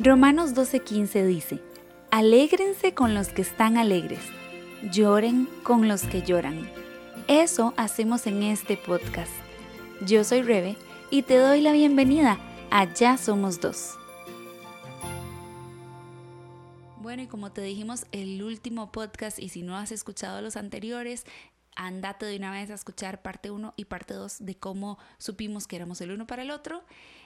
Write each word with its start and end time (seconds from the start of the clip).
Romanos 0.00 0.54
12:15 0.54 1.26
dice, 1.26 1.60
Alégrense 2.12 2.94
con 2.94 3.14
los 3.14 3.30
que 3.30 3.42
están 3.42 3.76
alegres, 3.76 4.20
lloren 4.92 5.48
con 5.64 5.88
los 5.88 6.02
que 6.04 6.22
lloran. 6.22 6.70
Eso 7.26 7.74
hacemos 7.76 8.28
en 8.28 8.44
este 8.44 8.76
podcast. 8.76 9.32
Yo 10.06 10.22
soy 10.22 10.42
Rebe 10.42 10.76
y 11.10 11.22
te 11.22 11.36
doy 11.36 11.62
la 11.62 11.72
bienvenida 11.72 12.38
a 12.70 12.94
Ya 12.94 13.18
Somos 13.18 13.60
Dos. 13.60 13.96
Bueno, 16.98 17.22
y 17.22 17.26
como 17.26 17.50
te 17.50 17.62
dijimos, 17.62 18.06
el 18.12 18.40
último 18.44 18.92
podcast, 18.92 19.40
y 19.40 19.48
si 19.48 19.62
no 19.62 19.76
has 19.76 19.90
escuchado 19.90 20.40
los 20.42 20.56
anteriores, 20.56 21.24
andate 21.74 22.24
de 22.24 22.36
una 22.36 22.52
vez 22.52 22.70
a 22.70 22.74
escuchar 22.74 23.20
parte 23.20 23.50
1 23.50 23.74
y 23.76 23.86
parte 23.86 24.14
2 24.14 24.46
de 24.46 24.56
cómo 24.56 24.96
supimos 25.18 25.66
que 25.66 25.74
éramos 25.74 26.00
el 26.00 26.12
uno 26.12 26.24
para 26.28 26.42
el 26.42 26.52
otro. 26.52 26.84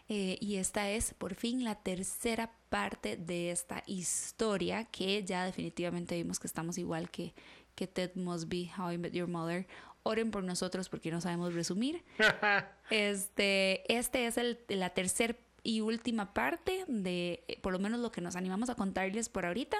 Eh, 0.09 0.37
y 0.41 0.57
esta 0.57 0.91
es 0.91 1.14
por 1.14 1.34
fin 1.34 1.65
la 1.65 1.77
tercera 1.77 2.52
parte 2.69 3.16
de 3.16 3.51
esta 3.51 3.83
historia 3.87 4.84
que 4.84 5.25
ya 5.25 5.45
definitivamente 5.45 6.16
vimos 6.16 6.38
que 6.38 6.47
estamos 6.47 6.78
igual 6.78 7.11
que, 7.11 7.34
que 7.75 7.87
Ted 7.87 8.15
Mosby, 8.15 8.70
How 8.77 8.92
I 8.92 8.98
Met 8.98 9.12
Your 9.12 9.28
Mother. 9.28 9.66
Oren 10.02 10.30
por 10.30 10.42
nosotros 10.42 10.88
porque 10.88 11.11
no 11.11 11.20
sabemos 11.20 11.55
resumir. 11.55 12.02
este, 12.91 13.92
este 13.95 14.27
es 14.27 14.37
el, 14.37 14.59
la 14.69 14.91
tercera 14.91 15.37
y 15.62 15.80
última 15.80 16.34
parte 16.34 16.84
de 16.89 17.45
eh, 17.47 17.59
por 17.61 17.73
lo 17.73 17.78
menos 17.78 18.00
lo 18.00 18.11
que 18.11 18.20
nos 18.20 18.37
animamos 18.37 18.69
a 18.70 18.75
contarles 18.75 19.28
por 19.28 19.47
ahorita. 19.47 19.77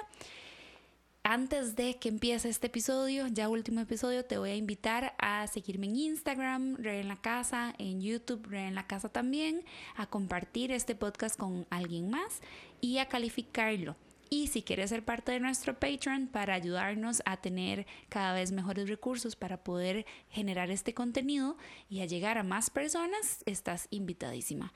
Antes 1.25 1.77
de 1.77 1.95
que 1.95 2.09
empiece 2.09 2.49
este 2.49 2.67
episodio, 2.67 3.27
ya 3.27 3.47
último 3.47 3.79
episodio, 3.79 4.25
te 4.25 4.37
voy 4.37 4.49
a 4.49 4.55
invitar 4.57 5.15
a 5.19 5.47
seguirme 5.47 5.87
en 5.87 5.95
Instagram, 5.95 6.75
Re 6.75 6.99
en 6.99 7.07
la 7.07 7.15
Casa, 7.15 7.73
en 7.77 8.01
YouTube, 8.01 8.45
Re 8.49 8.67
en 8.67 8.75
la 8.75 8.87
Casa 8.87 9.07
también, 9.07 9.63
a 9.95 10.05
compartir 10.05 10.73
este 10.73 10.95
podcast 10.95 11.39
con 11.39 11.65
alguien 11.69 12.09
más 12.09 12.41
y 12.81 12.97
a 12.97 13.07
calificarlo. 13.07 13.95
Y 14.29 14.47
si 14.47 14.63
quieres 14.63 14.89
ser 14.89 15.05
parte 15.05 15.31
de 15.31 15.39
nuestro 15.39 15.79
Patreon 15.79 16.27
para 16.27 16.55
ayudarnos 16.55 17.21
a 17.25 17.37
tener 17.37 17.87
cada 18.09 18.33
vez 18.33 18.51
mejores 18.51 18.89
recursos 18.89 19.37
para 19.37 19.63
poder 19.63 20.05
generar 20.29 20.71
este 20.71 20.93
contenido 20.93 21.55
y 21.89 22.01
a 22.01 22.05
llegar 22.05 22.37
a 22.37 22.43
más 22.43 22.69
personas, 22.69 23.43
estás 23.45 23.87
invitadísima 23.91 24.73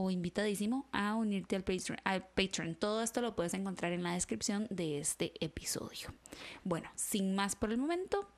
o 0.00 0.12
invitadísimo 0.12 0.86
a 0.92 1.16
unirte 1.16 1.56
al 1.56 1.64
Patreon, 1.64 2.76
Todo 2.76 3.02
esto 3.02 3.20
lo 3.20 3.34
puedes 3.34 3.52
encontrar 3.54 3.90
en 3.90 4.04
la 4.04 4.14
descripción 4.14 4.68
de 4.70 5.00
este 5.00 5.32
episodio. 5.44 6.14
Bueno, 6.62 6.88
sin 6.94 7.34
más 7.34 7.56
por 7.56 7.72
el 7.72 7.78
momento, 7.78 8.28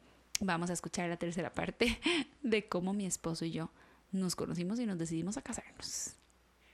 vamos 0.40 0.70
a 0.70 0.72
escuchar 0.72 1.10
la 1.10 1.18
tercera 1.18 1.52
parte 1.52 2.00
de 2.42 2.66
cómo 2.66 2.94
mi 2.94 3.04
esposo 3.04 3.44
y 3.44 3.50
yo 3.50 3.70
nos 4.10 4.36
conocimos 4.36 4.80
y 4.80 4.86
nos 4.86 4.96
decidimos 4.96 5.36
a 5.36 5.42
casarnos. 5.42 6.14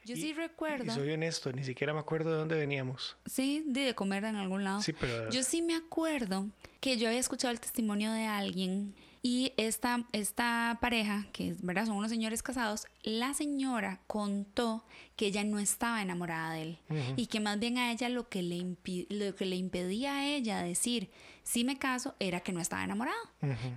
Yo 0.04 0.14
sí 0.14 0.32
recuerdo. 0.32 0.84
Y 0.84 0.90
soy 0.90 1.10
honesto, 1.10 1.52
ni 1.52 1.64
siquiera 1.64 1.92
me 1.92 1.98
acuerdo 1.98 2.30
de 2.30 2.36
dónde 2.36 2.54
veníamos. 2.54 3.16
Sí, 3.26 3.64
de 3.66 3.92
comer 3.96 4.22
en 4.22 4.36
algún 4.36 4.62
lado. 4.62 4.82
Sí, 4.82 4.92
pero. 4.92 5.30
Yo 5.30 5.42
sí 5.42 5.62
me 5.62 5.74
acuerdo 5.74 6.48
que 6.78 6.96
yo 6.96 7.08
había 7.08 7.18
escuchado 7.18 7.50
el 7.50 7.58
testimonio 7.58 8.12
de 8.12 8.26
alguien 8.26 8.94
y 9.26 9.52
esta, 9.56 10.06
esta 10.12 10.78
pareja, 10.80 11.26
que 11.32 11.56
¿verdad? 11.60 11.86
son 11.86 11.96
unos 11.96 12.12
señores 12.12 12.44
casados, 12.44 12.86
la 13.02 13.34
señora 13.34 14.00
contó 14.06 14.84
que 15.16 15.26
ella 15.26 15.42
no 15.42 15.58
estaba 15.58 16.00
enamorada 16.00 16.52
de 16.52 16.62
él 16.62 16.78
y 17.16 17.26
que 17.26 17.40
más 17.40 17.58
bien 17.58 17.76
a 17.76 17.90
ella 17.90 18.08
lo 18.08 18.28
que, 18.28 18.42
le 18.42 18.76
lo 19.08 19.34
que 19.34 19.44
le 19.44 19.56
impedía 19.56 20.14
a 20.14 20.26
ella 20.28 20.62
decir 20.62 21.10
si 21.46 21.62
me 21.62 21.78
caso 21.78 22.16
era 22.18 22.40
que 22.40 22.52
no 22.52 22.60
estaba 22.60 22.82
enamorado. 22.82 23.22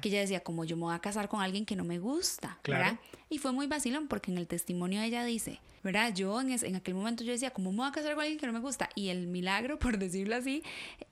Que 0.01 0.09
ella 0.09 0.21
decía, 0.21 0.39
como 0.39 0.65
yo 0.65 0.75
me 0.75 0.83
voy 0.83 0.95
a 0.95 0.99
casar 0.99 1.29
con 1.29 1.39
alguien 1.39 1.67
que 1.67 1.75
no 1.75 1.83
me 1.83 1.99
gusta, 1.99 2.57
¿verdad? 2.63 2.97
Y 3.29 3.37
fue 3.37 3.51
muy 3.51 3.67
vacilón 3.67 4.07
porque 4.07 4.31
en 4.31 4.39
el 4.39 4.47
testimonio 4.47 5.03
ella 5.03 5.23
dice, 5.23 5.61
¿verdad? 5.83 6.11
Yo 6.11 6.41
en, 6.41 6.49
en 6.49 6.75
aquel 6.75 6.95
momento 6.95 7.23
yo 7.23 7.31
decía, 7.31 7.51
¿cómo 7.51 7.71
me 7.71 7.77
voy 7.77 7.87
a 7.87 7.91
casar 7.91 8.15
con 8.15 8.23
alguien 8.23 8.39
que 8.39 8.47
no 8.47 8.53
me 8.53 8.59
gusta? 8.59 8.89
Y 8.95 9.09
el 9.09 9.27
milagro, 9.27 9.77
por 9.79 9.99
decirlo 9.99 10.35
así, 10.35 10.63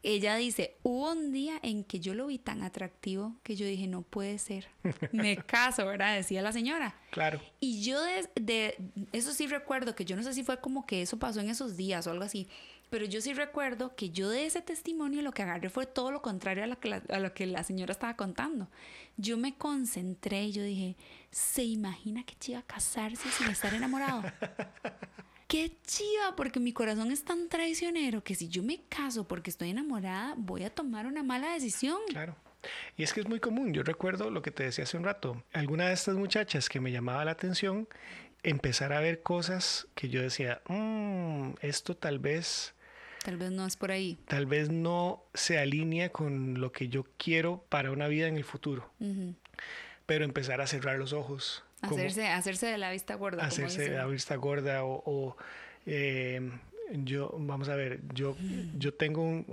ella 0.02 0.36
dice, 0.36 0.78
hubo 0.82 1.12
un 1.12 1.32
día 1.32 1.60
en 1.62 1.84
que 1.84 2.00
yo 2.00 2.16
lo 2.16 2.26
vi 2.26 2.40
tan 2.40 2.64
atractivo 2.64 3.36
que 3.44 3.56
yo 3.56 3.68
dije, 3.68 3.86
no 3.86 4.02
puede 4.02 4.40
ser, 4.40 4.68
me 5.12 5.38
caso, 5.38 5.86
¿verdad? 5.86 6.16
Decía 6.16 6.42
la 6.42 6.54
señora. 6.54 6.96
Claro. 7.12 7.40
Y 7.60 7.84
yo 7.84 8.02
de, 8.02 8.30
de, 8.34 8.76
eso 9.14 9.32
sí 9.32 9.46
recuerdo, 9.46 9.94
que 9.94 10.06
yo 10.06 10.16
no 10.16 10.24
sé 10.24 10.34
si 10.34 10.44
fue 10.44 10.60
como 10.60 10.88
que 10.88 11.04
eso 11.04 11.20
pasó 11.20 11.40
en 11.40 11.50
esos 11.52 11.78
días 11.78 12.08
o 12.08 12.12
algo 12.12 12.24
así, 12.24 12.48
pero 12.90 13.06
yo 13.06 13.22
sí 13.22 13.34
recuerdo 13.34 13.96
que 13.96 14.10
yo 14.10 14.30
de 14.30 14.46
ese 14.46 14.62
testimonio 14.62 15.22
lo 15.22 15.32
que 15.32 15.44
agarré 15.44 15.70
fue 15.70 15.86
todo 15.86 16.12
lo 16.12 16.22
contrario 16.22 16.64
a 16.64 16.68
lo 16.68 16.80
que 16.80 16.90
la, 16.90 17.02
a 17.10 17.20
lo 17.20 17.34
que 17.34 17.46
la 17.46 17.64
señora 17.64 17.92
estaba 17.92 18.16
contando. 18.16 18.70
Yo 19.18 19.38
me 19.38 19.56
concentré 19.56 20.46
y 20.46 20.52
yo 20.52 20.64
dije, 20.64 20.96
¿se 21.32 21.64
imagina 21.64 22.24
que 22.24 22.36
chiva 22.36 22.62
casarse 22.62 23.30
sin 23.32 23.48
estar 23.50 23.74
enamorado? 23.74 24.24
Qué 25.48 25.72
chiva, 25.86 26.36
porque 26.36 26.60
mi 26.60 26.74
corazón 26.74 27.10
es 27.10 27.24
tan 27.24 27.48
traicionero 27.48 28.22
que 28.22 28.36
si 28.36 28.50
yo 28.50 28.64
me 28.64 28.82
caso 28.90 29.28
porque 29.28 29.50
estoy 29.50 29.70
enamorada, 29.70 30.34
voy 30.38 30.64
a 30.64 30.70
tomar 30.70 31.06
una 31.06 31.24
mala 31.24 31.54
decisión. 31.54 32.00
Claro. 32.10 32.36
Y 32.98 33.04
es 33.04 33.14
que 33.14 33.22
es 33.22 33.30
muy 33.30 33.40
común. 33.40 33.74
Yo 33.74 33.84
recuerdo 33.84 34.30
lo 34.30 34.42
que 34.42 34.52
te 34.52 34.64
decía 34.64 34.84
hace 34.84 34.98
un 34.98 35.06
rato. 35.06 35.42
Alguna 35.54 35.88
de 35.88 35.94
estas 35.94 36.16
muchachas 36.16 36.68
que 36.68 36.82
me 36.82 36.92
llamaba 36.92 37.24
la 37.24 37.32
atención, 37.32 37.88
empezar 38.44 38.92
a 38.92 39.00
ver 39.00 39.22
cosas 39.24 39.88
que 39.96 40.10
yo 40.10 40.22
decía, 40.22 40.62
mmm, 40.68 41.52
esto 41.62 41.96
tal 41.96 42.20
vez 42.20 42.76
Tal 43.28 43.36
vez 43.36 43.52
no 43.52 43.66
es 43.66 43.76
por 43.76 43.92
ahí. 43.92 44.18
Tal 44.26 44.46
vez 44.46 44.70
no 44.70 45.22
se 45.34 45.58
alinea 45.58 46.14
con 46.14 46.62
lo 46.62 46.72
que 46.72 46.88
yo 46.88 47.04
quiero 47.18 47.62
para 47.68 47.92
una 47.92 48.08
vida 48.08 48.30
en 48.30 48.38
el 48.38 48.46
futuro. 48.46 48.90
Pero 50.06 50.24
empezar 50.24 50.62
a 50.62 50.68
cerrar 50.68 50.98
los 50.98 51.12
ojos. 51.12 51.66
Hacerse, 51.82 52.30
hacerse 52.30 52.68
de 52.68 52.78
la 52.78 52.90
vista 52.90 53.16
gorda. 53.16 53.44
Hacerse 53.44 53.90
de 53.90 53.98
la 53.98 54.06
vista 54.06 54.38
gorda 54.38 54.86
o, 54.86 55.36
eh, 55.86 56.40
yo, 57.04 57.36
vamos 57.38 57.68
a 57.68 57.76
ver, 57.76 58.00
yo, 58.14 58.38
yo 58.78 58.94
tengo 58.94 59.44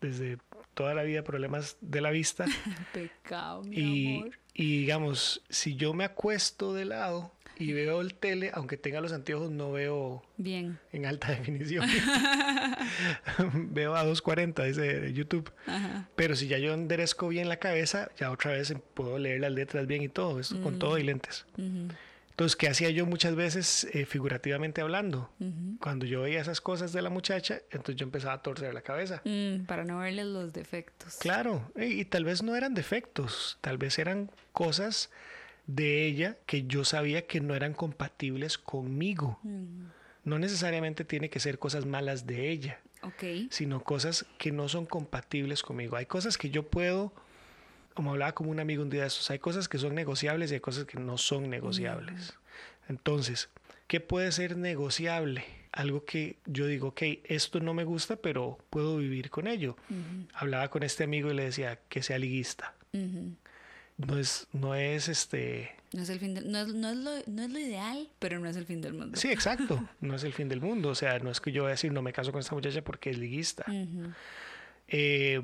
desde 0.00 0.38
toda 0.74 0.92
la 0.92 1.04
vida 1.04 1.22
problemas 1.22 1.76
de 1.80 2.00
la 2.00 2.10
vista. 2.10 2.46
Pecado, 2.92 3.62
mi 3.62 3.76
y, 3.76 4.16
amor. 4.16 4.38
Y 4.54 4.80
digamos, 4.80 5.44
si 5.48 5.76
yo 5.76 5.94
me 5.94 6.02
acuesto 6.02 6.74
de 6.74 6.84
lado 6.84 7.30
y 7.58 7.72
veo 7.72 8.00
el 8.00 8.14
tele, 8.14 8.50
aunque 8.54 8.76
tenga 8.76 9.00
los 9.00 9.12
anteojos, 9.12 9.50
no 9.50 9.72
veo 9.72 10.22
bien 10.36 10.78
en 10.92 11.06
alta 11.06 11.28
definición. 11.38 11.84
veo 13.54 13.94
a 13.96 14.04
240, 14.04 14.64
dice 14.64 15.12
YouTube. 15.12 15.50
Pero 16.14 16.36
si 16.36 16.46
ya 16.46 16.58
yo 16.58 16.72
enderezco 16.72 17.28
bien 17.28 17.48
la 17.48 17.58
cabeza, 17.58 18.10
ya 18.18 18.30
otra 18.30 18.52
vez 18.52 18.72
puedo 18.94 19.18
leer 19.18 19.40
las 19.40 19.52
letras 19.52 19.86
bien 19.86 20.02
y 20.02 20.08
todo, 20.08 20.40
esto 20.40 20.60
con 20.62 20.78
todo 20.78 20.98
y 20.98 21.02
lentes. 21.02 21.46
Entonces, 22.38 22.54
¿qué 22.54 22.68
hacía 22.68 22.90
yo 22.90 23.04
muchas 23.04 23.34
veces 23.34 23.88
eh, 23.92 24.06
figurativamente 24.06 24.80
hablando? 24.80 25.28
Cuando 25.80 26.06
yo 26.06 26.22
veía 26.22 26.40
esas 26.40 26.60
cosas 26.60 26.92
de 26.92 27.02
la 27.02 27.10
muchacha, 27.10 27.58
entonces 27.72 27.96
yo 27.96 28.04
empezaba 28.04 28.34
a 28.34 28.42
torcer 28.42 28.72
la 28.72 28.82
cabeza. 28.82 29.20
Mm, 29.24 29.64
para 29.64 29.84
no 29.84 29.98
verle 29.98 30.24
los 30.24 30.52
defectos. 30.52 31.16
Claro, 31.16 31.72
y 31.74 32.04
tal 32.04 32.24
vez 32.24 32.44
no 32.44 32.54
eran 32.54 32.74
defectos, 32.74 33.58
tal 33.60 33.76
vez 33.76 33.98
eran 33.98 34.30
cosas 34.52 35.10
de 35.68 36.06
ella 36.06 36.38
que 36.46 36.66
yo 36.66 36.84
sabía 36.84 37.26
que 37.26 37.40
no 37.40 37.54
eran 37.54 37.74
compatibles 37.74 38.58
conmigo. 38.58 39.38
No 40.24 40.38
necesariamente 40.38 41.04
tiene 41.04 41.30
que 41.30 41.38
ser 41.38 41.58
cosas 41.58 41.86
malas 41.86 42.26
de 42.26 42.50
ella, 42.50 42.80
sino 43.50 43.84
cosas 43.84 44.26
que 44.38 44.50
no 44.50 44.68
son 44.68 44.86
compatibles 44.86 45.62
conmigo. 45.62 45.96
Hay 45.96 46.06
cosas 46.06 46.38
que 46.38 46.50
yo 46.50 46.68
puedo, 46.68 47.12
como 47.94 48.10
hablaba 48.10 48.32
como 48.34 48.50
un 48.50 48.60
amigo 48.60 48.82
un 48.82 48.90
día 48.90 49.02
de 49.02 49.08
esos, 49.08 49.30
hay 49.30 49.38
cosas 49.38 49.68
que 49.68 49.78
son 49.78 49.94
negociables 49.94 50.50
y 50.50 50.54
hay 50.54 50.60
cosas 50.60 50.86
que 50.86 50.98
no 50.98 51.18
son 51.18 51.50
negociables. 51.50 52.34
Entonces, 52.88 53.50
¿qué 53.86 54.00
puede 54.00 54.32
ser 54.32 54.56
negociable? 54.56 55.44
Algo 55.70 56.06
que 56.06 56.38
yo 56.46 56.66
digo, 56.66 56.88
ok, 56.88 57.02
esto 57.24 57.60
no 57.60 57.74
me 57.74 57.84
gusta, 57.84 58.16
pero 58.16 58.58
puedo 58.70 58.96
vivir 58.96 59.28
con 59.28 59.46
ello. 59.46 59.76
Hablaba 60.32 60.70
con 60.70 60.82
este 60.82 61.04
amigo 61.04 61.30
y 61.30 61.34
le 61.34 61.44
decía 61.44 61.78
que 61.90 62.02
sea 62.02 62.18
liguista 62.18 62.74
no 63.98 64.18
es, 64.18 64.46
no 64.52 64.74
es 64.74 65.08
este... 65.08 65.70
No 65.92 66.02
es, 66.02 66.08
el 66.10 66.18
fin 66.18 66.34
no, 66.34 66.58
es, 66.58 66.74
no, 66.74 66.90
es 66.90 66.96
lo, 66.96 67.10
no 67.26 67.42
es 67.42 67.50
lo 67.50 67.58
ideal, 67.58 68.08
pero 68.18 68.38
no 68.38 68.48
es 68.48 68.56
el 68.56 68.66
fin 68.66 68.80
del 68.82 68.92
mundo. 68.92 69.18
Sí, 69.18 69.30
exacto. 69.30 69.88
No 70.00 70.16
es 70.16 70.24
el 70.24 70.32
fin 70.34 70.48
del 70.48 70.60
mundo. 70.60 70.90
O 70.90 70.94
sea, 70.94 71.18
no 71.18 71.30
es 71.30 71.40
que 71.40 71.50
yo 71.50 71.62
voy 71.62 71.68
a 71.68 71.72
decir 71.72 71.92
no 71.92 72.02
me 72.02 72.12
caso 72.12 72.30
con 72.30 72.40
esta 72.40 72.54
muchacha 72.54 72.82
porque 72.82 73.10
es 73.10 73.18
liguista. 73.18 73.64
eh, 74.88 75.40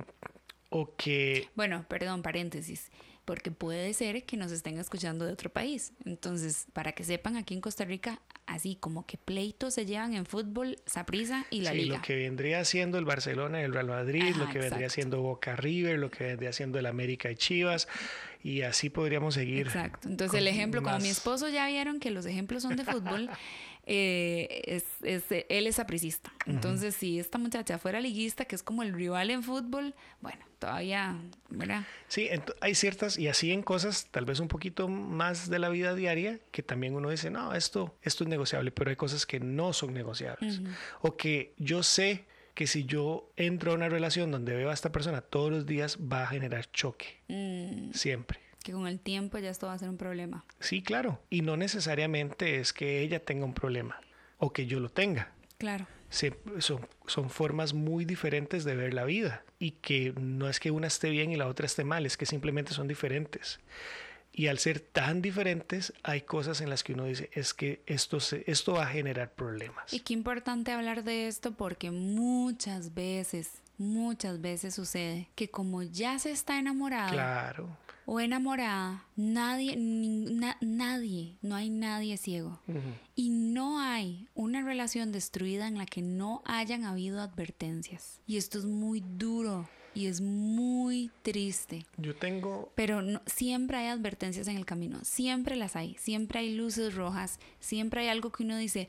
o 0.69 0.95
que... 0.97 1.49
Bueno, 1.55 1.85
perdón, 1.89 2.23
paréntesis 2.23 2.91
porque 3.25 3.51
puede 3.51 3.93
ser 3.95 4.25
que 4.25 4.37
nos 4.37 4.53
estén 4.53 4.79
escuchando 4.79 5.25
de 5.25 5.33
otro 5.33 5.51
país. 5.51 5.93
Entonces, 6.05 6.67
para 6.73 6.93
que 6.93 7.05
sepan, 7.05 7.37
aquí 7.37 7.55
en 7.55 7.61
Costa 7.61 7.85
Rica, 7.85 8.21
así 8.47 8.77
como 8.77 9.07
que 9.07 9.17
pleitos 9.17 9.75
se 9.75 9.87
llevan 9.87 10.15
en 10.15 10.27
fútbol, 10.27 10.77
Saprisa 10.87 11.47
y 11.51 11.63
la 11.63 11.73
sí, 11.73 11.87
lo 11.87 12.03
que 12.03 12.17
vendría 12.17 12.65
siendo 12.65 12.99
el 12.99 13.05
Barcelona 13.05 13.61
y 13.61 13.65
el 13.65 13.73
Real 13.73 13.87
Madrid, 13.87 14.35
lo 14.37 14.49
que 14.49 14.59
vendría 14.59 14.91
siendo 14.91 15.23
Boca 15.23 15.57
River, 15.57 15.99
lo 15.99 16.11
que 16.11 16.25
vendría 16.25 16.53
siendo 16.53 16.79
el 16.79 16.87
América 16.87 17.31
y 17.31 17.37
Chivas, 17.37 17.89
y 18.43 18.61
así 18.63 18.91
podríamos 18.91 19.35
seguir. 19.35 19.69
Exacto. 19.69 20.09
Entonces, 20.09 20.39
el 20.39 20.47
ejemplo, 20.47 20.83
como 20.83 20.99
mi 20.99 21.09
esposo 21.09 21.49
ya 21.49 21.67
vieron 21.67 22.01
que 22.01 22.11
los 22.11 22.27
ejemplos 22.27 22.63
son 22.63 22.77
de 22.77 22.85
fútbol, 22.85 23.31
eh, 23.87 24.63
es, 24.65 24.85
es, 25.03 25.25
él 25.49 25.67
es 25.67 25.79
apricista. 25.79 26.33
Entonces, 26.47 26.95
si 26.95 27.19
esta 27.19 27.39
muchacha 27.39 27.79
fuera 27.79 28.01
liguista, 28.01 28.45
que 28.45 28.55
es 28.55 28.63
como 28.63 28.83
el 28.83 28.93
rival 28.93 29.31
en 29.31 29.43
fútbol, 29.43 29.95
bueno, 30.21 30.45
todavía, 30.59 31.17
¿verdad? 31.51 31.85
Sí, 32.09 32.29
hay 32.61 32.75
ciertas, 32.75 33.19
y 33.19 33.29
así 33.29 33.53
en 33.53 33.63
cosas 33.63 34.09
tal 34.11 34.25
vez 34.25 34.41
un 34.41 34.49
poquito 34.49 34.89
más 34.89 35.51
de 35.51 35.59
la 35.59 35.69
vida 35.69 35.95
diaria, 35.95 36.41
que 36.51 36.63
también 36.63 36.95
uno 36.95 37.11
dice, 37.11 37.31
no, 37.31 37.53
esto, 37.53 37.97
esto 38.03 38.25
es 38.25 38.31
negociable, 38.31 38.71
pero 38.71 38.91
hay 38.91 38.97
cosas 38.97 39.27
que 39.27 39.41
no 39.41 39.73
son 39.73 39.93
negociables. 39.93 40.61
O 41.01 41.17
que 41.17 41.55
yo 41.59 41.83
sé 41.83 42.25
que 42.55 42.67
si 42.67 42.85
yo 42.85 43.31
entro 43.37 43.73
a 43.73 43.75
una 43.75 43.89
relación 43.89 44.31
donde 44.31 44.55
veo 44.55 44.71
a 44.71 44.75
esta 44.75 44.93
persona 44.93 45.21
todos 45.21 45.51
los 45.51 45.67
días, 45.67 45.99
va 45.99 46.23
a 46.23 46.27
generar 46.29 46.71
choque. 46.71 47.21
Mm. 47.29 47.93
Siempre 47.93 48.44
que 48.65 48.73
con 48.73 48.89
el 48.89 48.99
tiempo 48.99 49.39
ya 49.39 49.51
esto 49.51 49.69
va 49.69 49.75
a 49.75 49.79
ser 49.79 49.91
un 49.91 49.99
problema. 49.99 50.45
Sí, 50.59 50.83
claro. 50.83 51.21
Y 51.29 51.43
no 51.43 51.57
necesariamente 51.57 52.59
es 52.59 52.73
que 52.73 53.03
ella 53.03 53.21
tenga 53.21 53.45
un 53.45 53.53
problema 53.53 54.01
o 54.39 54.53
que 54.53 54.67
yo 54.67 54.81
lo 54.81 54.89
tenga. 54.89 55.31
Claro. 55.59 55.87
son, 56.09 56.89
son 57.07 57.31
formas 57.31 57.75
muy 57.75 58.07
diferentes 58.07 58.65
de 58.65 58.75
ver 58.75 58.95
la 58.95 59.05
vida 59.05 59.45
y 59.59 59.73
que 59.73 60.15
no 60.19 60.49
es 60.49 60.61
que 60.61 60.71
una 60.71 60.87
esté 60.87 61.11
bien 61.11 61.31
y 61.31 61.37
la 61.37 61.47
otra 61.47 61.67
esté 61.67 61.85
mal, 61.85 62.07
es 62.07 62.17
que 62.17 62.25
simplemente 62.25 62.73
son 62.73 62.89
diferentes. 62.89 63.61
Y 64.33 64.47
al 64.49 64.59
ser 64.59 64.81
tan 64.81 65.21
diferentes, 65.21 65.93
hay 66.03 66.23
cosas 66.23 66.63
en 66.63 66.71
las 66.71 66.83
que 66.83 66.95
uno 66.95 67.05
dice, 67.05 67.31
es 67.35 67.53
que 67.53 67.83
esto, 67.87 68.19
se, 68.19 68.45
esto 68.51 68.73
va 68.73 68.85
a 68.85 68.89
generar 68.89 69.33
problemas. 69.33 69.93
Y 69.93 70.01
qué 70.01 70.15
importante 70.15 70.73
hablar 70.73 71.05
de 71.05 71.29
esto 71.29 71.53
porque 71.53 71.91
muchas 71.91 72.95
veces, 72.95 73.51
muchas 73.77 74.41
veces 74.41 74.75
sucede 74.75 75.29
que 75.35 75.51
como 75.51 75.83
ya 75.83 76.19
se 76.19 76.31
está 76.31 76.59
enamorado, 76.59 77.13
claro 77.13 77.84
o 78.07 78.21
enamorada, 78.21 79.07
nadie, 79.17 79.77
nadie, 79.77 81.37
no 81.43 81.55
hay 81.55 81.71
nadie 81.71 82.17
ciego. 82.17 82.61
Y 83.15 83.31
no 83.31 83.81
hay 83.81 84.29
una 84.35 84.63
relación 84.63 85.13
destruida 85.13 85.69
en 85.69 85.79
la 85.79 85.87
que 85.87 86.03
no 86.03 86.43
hayan 86.45 86.85
habido 86.85 87.21
advertencias. 87.21 88.21
Y 88.27 88.37
esto 88.37 88.59
es 88.59 88.65
muy 88.65 89.01
duro 89.01 89.69
y 89.95 90.07
es 90.07 90.21
muy 90.21 91.11
triste. 91.23 91.87
Yo 91.97 92.15
tengo... 92.17 92.73
Pero 92.75 93.01
no, 93.01 93.23
siempre 93.27 93.79
hay 93.79 93.87
advertencias 93.87 94.49
en 94.49 94.57
el 94.57 94.67
camino, 94.67 94.99
siempre 95.05 95.57
las 95.57 95.77
hay, 95.77 95.95
siempre 95.99 96.41
hay 96.41 96.55
luces 96.55 96.95
rojas, 96.95 97.39
siempre 97.61 98.03
hay 98.03 98.09
algo 98.09 98.31
que 98.31 98.43
uno 98.43 98.57
dice 98.57 98.89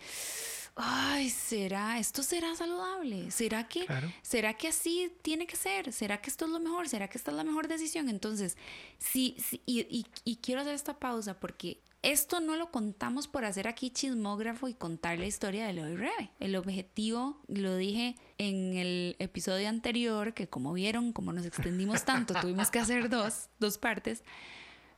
ay, 0.76 1.30
¿será? 1.30 2.00
¿Esto 2.00 2.22
será 2.22 2.54
saludable? 2.56 3.32
¿Será 3.32 3.68
que, 3.68 3.88
¿será 4.22 4.54
que 4.54 4.68
así 4.68 5.12
tiene 5.22 5.48
que 5.48 5.56
ser? 5.56 5.94
¿Será 5.94 6.22
que 6.22 6.30
esto 6.30 6.46
es 6.46 6.52
lo 6.52 6.60
mejor? 6.60 6.90
¿Será 6.90 7.08
que 7.08 7.18
esta 7.18 7.32
es 7.32 7.38
la 7.38 7.44
mejor 7.44 7.68
decisión? 7.68 8.10
Entonces, 8.10 8.58
sí, 9.00 9.38
sí 9.40 9.62
y, 9.66 10.06
y, 10.26 10.36
quiero 10.38 10.62
hacer 10.62 10.76
esta 10.76 11.00
pausa 11.00 11.40
porque 11.40 11.82
esto 12.02 12.42
no 12.42 12.56
lo 12.58 12.72
contamos 12.72 13.28
por 13.28 13.46
hacer 13.46 13.68
aquí 13.68 13.90
chismógrafo 13.90 14.68
y 14.68 14.74
contar 14.74 15.18
la 15.18 15.26
historia 15.26 15.66
de 15.66 15.74
Leo 15.74 15.96
Rebe. 15.96 16.32
El 16.40 16.56
objetivo, 16.56 17.42
lo 17.48 17.78
dije 17.78 18.16
en 18.38 18.78
el 18.78 19.16
episodio 19.20 19.70
anterior, 19.70 20.34
que 20.34 20.48
como 20.48 20.74
vieron, 20.74 21.14
como 21.14 21.32
nos 21.32 21.46
extendimos 21.46 22.04
tanto, 22.04 22.34
tuvimos 22.42 22.70
que 22.70 22.80
hacer 22.80 23.10
dos, 23.10 23.50
dos 23.60 23.78
partes. 23.78 24.24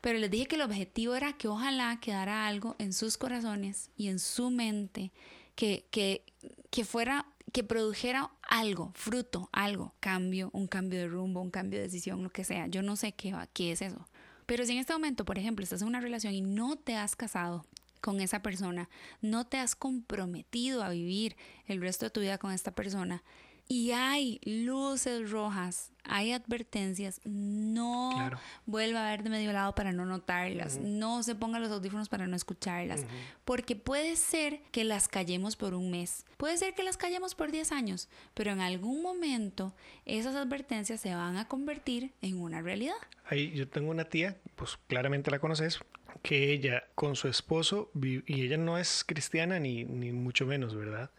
Pero 0.01 0.19
les 0.19 0.29
dije 0.29 0.47
que 0.47 0.55
el 0.55 0.61
objetivo 0.61 1.15
era 1.15 1.33
que 1.33 1.47
ojalá 1.47 1.99
quedara 1.99 2.47
algo 2.47 2.75
en 2.79 2.93
sus 2.93 3.17
corazones 3.17 3.89
y 3.95 4.09
en 4.09 4.19
su 4.19 4.49
mente 4.49 5.11
que, 5.57 5.87
que, 5.89 6.23
que 6.69 6.85
fuera 6.85 7.25
que 7.51 7.63
produjera 7.63 8.29
algo, 8.47 8.91
fruto, 8.93 9.49
algo, 9.51 9.95
cambio, 9.99 10.51
un 10.53 10.67
cambio 10.67 10.99
de 10.99 11.07
rumbo, 11.07 11.41
un 11.41 11.49
cambio 11.49 11.79
de 11.79 11.85
decisión, 11.85 12.21
lo 12.21 12.29
que 12.29 12.43
sea. 12.43 12.67
Yo 12.67 12.83
no 12.83 12.95
sé 12.95 13.13
qué, 13.13 13.33
qué 13.53 13.71
es 13.71 13.81
eso. 13.81 14.07
Pero 14.45 14.65
si 14.65 14.73
en 14.73 14.77
este 14.77 14.93
momento, 14.93 15.25
por 15.25 15.39
ejemplo, 15.39 15.63
estás 15.63 15.81
en 15.81 15.87
una 15.87 15.99
relación 15.99 16.33
y 16.33 16.41
no 16.41 16.75
te 16.75 16.95
has 16.95 17.15
casado 17.15 17.65
con 17.99 18.21
esa 18.21 18.43
persona, 18.43 18.89
no 19.21 19.47
te 19.47 19.57
has 19.57 19.75
comprometido 19.75 20.83
a 20.83 20.89
vivir 20.89 21.35
el 21.65 21.81
resto 21.81 22.05
de 22.05 22.11
tu 22.11 22.19
vida 22.19 22.37
con 22.37 22.51
esta 22.51 22.71
persona, 22.71 23.23
y 23.67 23.91
hay 23.91 24.39
luces 24.45 25.29
rojas, 25.29 25.91
hay 26.03 26.31
advertencias, 26.31 27.19
no 27.25 28.31
vuelva 28.65 29.05
a 29.05 29.11
ver 29.11 29.23
de 29.23 29.29
medio 29.29 29.51
lado 29.51 29.75
para 29.75 29.91
no 29.91 30.05
notarlas, 30.05 30.79
no 30.79 31.21
se 31.23 31.35
ponga 31.35 31.59
los 31.59 31.71
audífonos 31.71 32.07
para 32.07 32.27
no 32.27 32.35
escucharlas, 32.35 33.05
porque 33.43 33.75
puede 33.75 34.15
ser 34.15 34.61
que 34.71 34.83
las 34.83 35.07
callemos 35.09 35.55
por 35.57 35.73
un 35.73 35.91
mes, 35.91 36.25
puede 36.37 36.57
ser 36.57 36.75
que 36.75 36.83
las 36.83 36.95
callemos 36.95 37.35
por 37.35 37.51
10 37.51 37.71
años, 37.73 38.09
pero 38.33 38.51
en 38.51 38.61
algún 38.61 39.01
momento 39.01 39.73
esas 40.05 40.35
advertencias 40.35 41.01
se 41.01 41.13
van 41.13 41.37
a 41.37 41.47
convertir 41.47 42.13
en 42.21 42.39
una 42.39 42.61
realidad. 42.61 42.95
Ahí 43.25 43.51
yo 43.51 43.67
tengo 43.67 43.91
una 43.91 44.05
tía, 44.05 44.37
pues 44.55 44.77
claramente 44.87 45.29
la 45.29 45.39
conoces, 45.39 45.79
que 46.23 46.53
ella 46.53 46.85
con 46.95 47.15
su 47.15 47.27
esposo, 47.27 47.91
y 48.01 48.41
ella 48.41 48.57
no 48.57 48.77
es 48.77 49.03
cristiana 49.03 49.59
ni, 49.59 49.83
ni 49.83 50.13
mucho 50.13 50.45
menos, 50.45 50.73
¿verdad? 50.73 51.11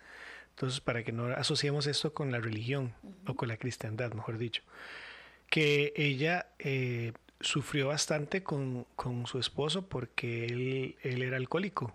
Entonces, 0.59 0.81
para 0.81 1.05
que 1.05 1.13
no 1.13 1.27
asociemos 1.27 1.87
esto 1.87 2.13
con 2.13 2.33
la 2.33 2.41
religión 2.41 2.93
o 3.29 3.37
con 3.37 3.47
la 3.47 3.59
cristiandad, 3.59 4.13
mejor 4.13 4.39
dicho, 4.39 4.63
que 5.49 5.93
ella 5.95 6.49
eh, 6.59 7.13
sufrió 7.39 7.87
bastante 7.87 8.43
con, 8.43 8.85
su 9.27 9.39
esposo 9.39 9.89
porque 9.89 10.47
él, 10.47 10.97
él 11.05 11.23
era 11.23 11.37
alcohólico. 11.37 11.95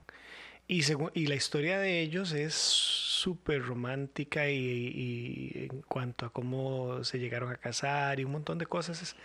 Y, 0.65 0.81
y 1.13 1.27
la 1.27 1.36
historia 1.36 1.77
de 1.77 2.00
ellos 2.00 2.31
es 2.31 2.54
súper 2.54 3.65
romántica 3.65 4.50
y, 4.50 4.56
y, 4.56 5.51
en 5.69 5.81
cuanto 5.81 6.25
a 6.25 6.30
cómo 6.31 7.04
se 7.04 7.19
llegaron 7.19 7.51
a 7.51 7.57
casar 7.57 8.21
y 8.21 8.24
un 8.24 8.31
montón 8.31 8.60
de 8.60 8.65
cosas, 8.65 9.01
es 9.01 9.18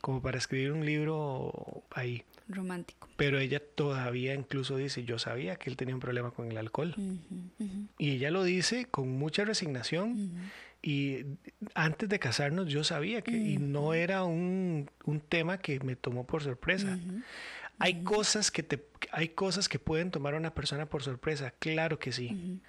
como 0.00 0.22
para 0.22 0.38
escribir 0.38 0.72
un 0.72 0.86
libro 0.86 1.84
ahí 1.90 2.24
romántico. 2.48 3.08
Pero 3.16 3.38
ella 3.38 3.60
todavía 3.60 4.34
incluso 4.34 4.76
dice, 4.76 5.04
yo 5.04 5.18
sabía 5.18 5.56
que 5.56 5.70
él 5.70 5.76
tenía 5.76 5.94
un 5.94 6.00
problema 6.00 6.30
con 6.30 6.50
el 6.50 6.58
alcohol. 6.58 6.94
Y 7.98 8.10
ella 8.10 8.30
lo 8.30 8.44
dice 8.44 8.86
con 8.86 9.10
mucha 9.10 9.44
resignación. 9.44 10.50
Y 10.82 11.24
antes 11.74 12.08
de 12.08 12.18
casarnos 12.18 12.68
yo 12.68 12.84
sabía 12.84 13.22
que 13.22 13.32
y 13.32 13.56
no 13.58 13.94
era 13.94 14.24
un, 14.24 14.88
un, 15.04 15.20
tema 15.20 15.58
que 15.58 15.80
me 15.80 15.96
tomó 15.96 16.26
por 16.26 16.42
sorpresa. 16.42 16.98
Hay 17.78 18.02
cosas 18.04 18.50
que 18.50 18.62
te 18.62 18.82
hay 19.10 19.30
cosas 19.30 19.68
que 19.68 19.78
pueden 19.78 20.10
tomar 20.10 20.34
a 20.34 20.36
una 20.36 20.54
persona 20.54 20.86
por 20.86 21.02
sorpresa, 21.02 21.52
claro 21.58 21.98
que 21.98 22.12
sí. 22.12 22.60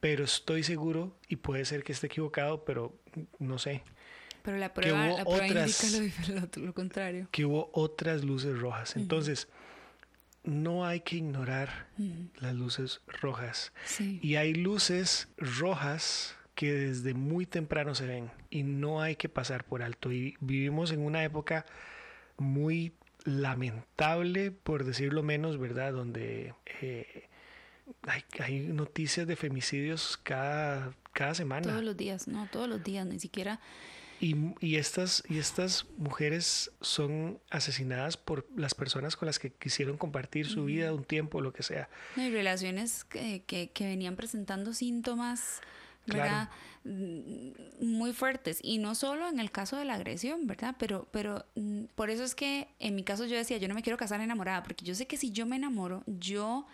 Pero 0.00 0.24
estoy 0.24 0.64
seguro 0.64 1.16
y 1.28 1.36
puede 1.36 1.64
ser 1.64 1.84
que 1.84 1.92
esté 1.92 2.08
equivocado, 2.08 2.64
pero 2.64 2.94
no 3.38 3.58
sé 3.58 3.82
pero 4.42 4.58
la 4.58 4.74
prueba, 4.74 5.08
la 5.08 5.24
prueba 5.24 5.46
indica 5.46 6.60
lo, 6.60 6.74
contrario. 6.74 7.28
Que 7.30 7.44
hubo 7.44 7.70
otras 7.72 8.24
luces 8.24 8.58
rojas. 8.58 8.96
Entonces, 8.96 9.48
no 10.44 10.84
hay 10.84 11.00
que 11.00 11.16
ignorar 11.16 11.86
las 12.40 12.54
luces 12.54 13.00
rojas. 13.06 13.72
Y 13.98 14.36
hay 14.36 14.54
luces 14.54 15.28
rojas 15.38 16.36
que 16.54 16.72
desde 16.72 17.14
muy 17.14 17.46
temprano 17.46 17.94
se 17.94 18.06
ven 18.06 18.30
y 18.50 18.62
no 18.62 19.00
hay 19.00 19.16
que 19.16 19.28
pasar 19.28 19.64
por 19.64 19.82
alto. 19.82 20.12
Y 20.12 20.36
vivimos 20.40 20.92
en 20.92 21.00
una 21.00 21.24
época 21.24 21.64
muy 22.36 22.92
lamentable, 23.24 24.50
por 24.50 24.84
decirlo 24.84 25.22
menos, 25.22 25.58
¿verdad? 25.58 25.92
Donde 25.92 26.54
eh, 26.80 27.28
hay, 28.02 28.24
hay, 28.40 28.60
noticias 28.60 29.26
de 29.26 29.36
femicidios 29.36 30.18
cada, 30.22 30.92
cada 31.12 31.34
semana. 31.34 31.68
Todos 31.68 31.84
los 31.84 31.96
días, 31.96 32.26
no, 32.26 32.48
todos 32.50 32.68
los 32.68 32.82
días, 32.82 33.06
ni 33.06 33.20
siquiera 33.20 33.60
y, 34.22 34.76
estas, 34.76 35.24
y 35.28 35.38
estas 35.38 35.86
mujeres 35.96 36.70
son 36.80 37.40
asesinadas 37.50 38.16
por 38.16 38.46
las 38.56 38.72
personas 38.72 39.16
con 39.16 39.26
las 39.26 39.40
que 39.40 39.50
quisieron 39.50 39.98
compartir 39.98 40.46
su 40.46 40.64
vida 40.64 40.94
un 40.94 41.04
tiempo, 41.04 41.40
lo 41.40 41.52
que 41.52 41.64
sea. 41.64 41.88
Hay 42.16 42.30
relaciones 42.30 43.02
que, 43.02 43.42
que, 43.44 43.84
venían 43.84 44.14
presentando 44.14 44.74
síntomas 44.74 45.60
¿verdad? 46.06 46.48
Mm, 46.84 47.50
muy 47.80 48.12
fuertes 48.12 48.58
y 48.62 48.78
no 48.78 48.94
solo 48.94 49.28
en 49.28 49.38
el 49.38 49.50
caso 49.50 49.76
de 49.76 49.84
la 49.84 49.94
agresión, 49.94 50.46
¿verdad? 50.46 50.76
Pero, 50.78 51.08
pero 51.10 51.44
mm, 51.54 51.84
por 51.94 52.10
eso 52.10 52.24
es 52.24 52.34
que 52.34 52.68
en 52.78 52.94
mi 52.94 53.04
caso 53.04 53.24
yo 53.26 53.36
decía, 53.36 53.56
yo 53.58 53.68
no 53.68 53.74
me 53.74 53.82
quiero 53.82 53.96
casar 53.96 54.20
enamorada, 54.20 54.62
porque 54.62 54.84
yo 54.84 54.94
sé 54.94 55.06
que 55.06 55.16
si 55.16 55.30
yo 55.32 55.46
me 55.46 55.56
enamoro, 55.56 56.02
yo 56.06 56.66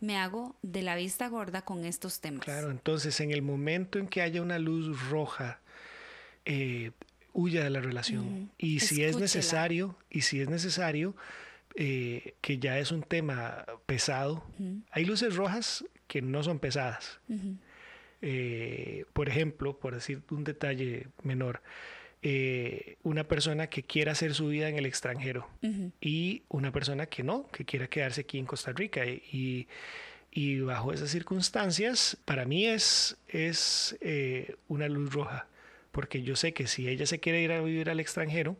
me 0.00 0.16
hago 0.16 0.56
de 0.62 0.82
la 0.82 0.94
vista 0.94 1.28
gorda 1.28 1.62
con 1.62 1.84
estos 1.84 2.20
temas. 2.20 2.44
Claro, 2.44 2.70
entonces 2.70 3.20
en 3.20 3.30
el 3.30 3.42
momento 3.42 3.98
en 3.98 4.08
que 4.08 4.22
haya 4.22 4.42
una 4.42 4.58
luz 4.58 5.08
roja 5.08 5.60
eh, 6.46 6.92
huya 7.32 7.64
de 7.64 7.70
la 7.70 7.80
relación. 7.80 8.50
Y 8.56 8.80
si 8.80 9.04
es 9.04 9.18
necesario, 9.18 9.98
y 10.08 10.22
si 10.22 10.40
es 10.40 10.48
necesario, 10.48 11.14
eh, 11.74 12.34
que 12.40 12.58
ya 12.58 12.78
es 12.78 12.92
un 12.92 13.02
tema 13.02 13.66
pesado, 13.84 14.42
hay 14.90 15.04
luces 15.04 15.36
rojas 15.36 15.84
que 16.06 16.22
no 16.22 16.42
son 16.42 16.60
pesadas. 16.60 17.20
Eh, 18.22 19.04
por 19.12 19.28
ejemplo, 19.28 19.78
por 19.78 19.94
decir 19.94 20.22
un 20.30 20.44
detalle 20.44 21.08
menor, 21.24 21.62
una 23.02 23.24
persona 23.24 23.66
que 23.66 23.82
quiera 23.82 24.12
hacer 24.12 24.32
su 24.32 24.48
vida 24.48 24.68
en 24.68 24.76
el 24.76 24.86
extranjero 24.86 25.48
y 26.00 26.42
una 26.48 26.72
persona 26.72 27.06
que 27.06 27.22
no, 27.22 27.48
que 27.48 27.64
quiera 27.64 27.88
quedarse 27.88 28.22
aquí 28.22 28.38
en 28.38 28.46
Costa 28.46 28.72
Rica. 28.72 29.04
Y, 29.04 29.68
y 30.30 30.60
bajo 30.60 30.92
esas 30.92 31.10
circunstancias, 31.10 32.16
para 32.24 32.46
mí 32.46 32.66
es, 32.66 33.18
es 33.28 33.98
una 34.68 34.88
luz 34.88 35.12
roja 35.12 35.48
porque 35.96 36.22
yo 36.22 36.36
sé 36.36 36.52
que 36.52 36.66
si 36.66 36.90
ella 36.90 37.06
se 37.06 37.20
quiere 37.20 37.40
ir 37.40 37.52
a 37.52 37.62
vivir 37.62 37.88
al 37.88 38.00
extranjero, 38.00 38.58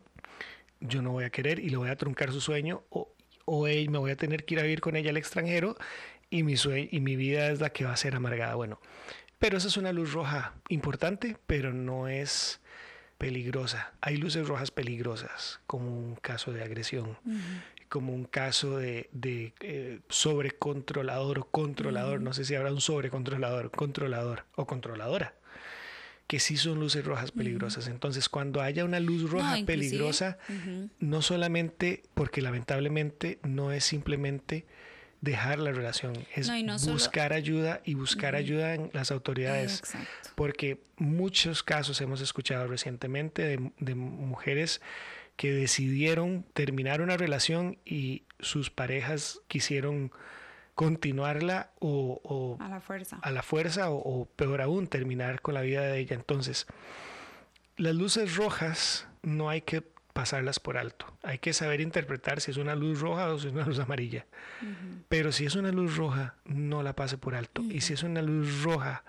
yo 0.79 1.03
no 1.03 1.11
voy 1.11 1.23
a 1.23 1.29
querer 1.29 1.59
y 1.59 1.69
le 1.69 1.77
voy 1.77 1.89
a 1.89 1.95
truncar 1.95 2.31
su 2.31 2.41
sueño 2.41 2.83
o, 2.89 3.13
o 3.45 3.65
me 3.65 3.99
voy 3.99 4.09
a 4.09 4.15
tener 4.15 4.43
que 4.43 4.55
ir 4.55 4.59
a 4.59 4.63
vivir 4.63 4.81
con 4.81 4.95
ella 4.95 5.11
al 5.11 5.17
extranjero 5.17 5.77
y 6.31 6.41
mi, 6.41 6.55
y 6.89 6.99
mi 6.99 7.15
vida 7.15 7.51
es 7.51 7.61
la 7.61 7.69
que 7.69 7.85
va 7.85 7.93
a 7.93 7.97
ser 7.97 8.15
amargada. 8.15 8.55
Bueno, 8.55 8.81
pero 9.37 9.59
esa 9.59 9.67
es 9.67 9.77
una 9.77 9.93
luz 9.93 10.13
roja 10.13 10.55
importante, 10.69 11.37
pero 11.45 11.73
no 11.73 12.07
es 12.07 12.59
peligrosa. 13.19 13.93
Hay 14.01 14.17
luces 14.17 14.47
rojas 14.47 14.71
peligrosas, 14.71 15.59
como 15.67 15.95
un 15.95 16.15
caso 16.15 16.53
de 16.53 16.63
agresión, 16.63 17.19
como 17.87 18.15
un 18.15 18.25
caso 18.25 18.79
de, 18.79 19.11
de 19.11 19.53
eh, 19.59 19.99
sobrecontrolador 20.09 21.37
o 21.37 21.45
controlador. 21.45 22.19
No 22.19 22.33
sé 22.33 22.45
si 22.45 22.55
habrá 22.55 22.71
un 22.71 22.81
sobrecontrolador, 22.81 23.69
controlador 23.69 24.45
o 24.55 24.65
controladora 24.65 25.35
que 26.27 26.39
sí 26.39 26.57
son 26.57 26.79
luces 26.79 27.05
rojas 27.05 27.31
peligrosas. 27.31 27.87
Entonces, 27.87 28.27
cuando 28.27 28.61
haya 28.61 28.83
una 28.83 28.99
luz 28.99 29.29
roja 29.29 29.57
peligrosa, 29.65 30.37
no 30.99 31.21
solamente 31.21 32.03
porque 32.13 32.41
lamentablemente 32.41 33.39
no 33.43 33.71
es 33.71 33.85
simplemente 33.85 34.65
dejar 35.21 35.59
la 35.59 35.71
relación, 35.71 36.13
es 36.35 36.51
buscar 36.85 37.33
ayuda 37.33 37.81
y 37.85 37.95
buscar 37.95 38.35
ayuda 38.35 38.75
en 38.75 38.89
las 38.93 39.11
autoridades. 39.11 39.81
Porque 40.35 40.79
muchos 40.97 41.63
casos 41.63 42.01
hemos 42.01 42.19
escuchado 42.21 42.67
recientemente 42.67 43.57
de, 43.77 43.95
mujeres 43.95 44.81
que 45.37 45.53
decidieron 45.53 46.45
terminar 46.53 47.01
una 47.01 47.15
relación 47.15 47.77
y 47.85 48.23
sus 48.39 48.69
parejas 48.69 49.39
quisieron 49.47 50.11
continuarla 50.77 51.71
o, 51.79 52.55
a 52.59 52.69
la 52.69 52.79
fuerza, 52.79 53.17
a 53.23 53.31
la 53.31 53.41
fuerza 53.41 53.89
o, 53.89 54.25
peor 54.35 54.61
aún, 54.61 54.85
terminar 54.85 55.41
con 55.41 55.55
la 55.55 55.61
vida 55.61 55.81
de 55.81 55.97
ella. 55.97 56.15
Entonces, 56.15 56.67
las 57.77 57.95
luces 57.95 58.35
rojas 58.35 59.07
no 59.23 59.49
hay 59.49 59.61
que 59.61 59.81
pasarlas 60.13 60.59
por 60.59 60.77
alto. 60.77 61.07
Hay 61.23 61.39
que 61.39 61.53
saber 61.53 61.81
interpretar 61.81 62.41
si 62.41 62.51
es 62.51 62.57
una 62.57 62.75
luz 62.75 63.01
roja 63.01 63.33
o 63.33 63.39
si 63.39 63.47
es 63.47 63.53
una 63.53 63.65
luz 63.65 63.79
amarilla. 63.79 64.27
Pero 65.09 65.31
si 65.31 65.47
es 65.47 65.55
una 65.55 65.71
luz 65.71 65.97
roja, 65.97 66.35
no 66.45 66.83
la 66.83 66.95
pase 66.95 67.17
por 67.17 67.33
alto. 67.33 67.63
Y 67.63 67.81
si 67.81 67.93
es 67.93 68.03
una 68.03 68.21
luz 68.21 68.61
roja 68.61 69.03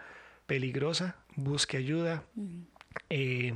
peligrosa, 0.46 1.16
busque 1.36 1.76
ayuda. 1.76 2.22
Eh, 3.10 3.54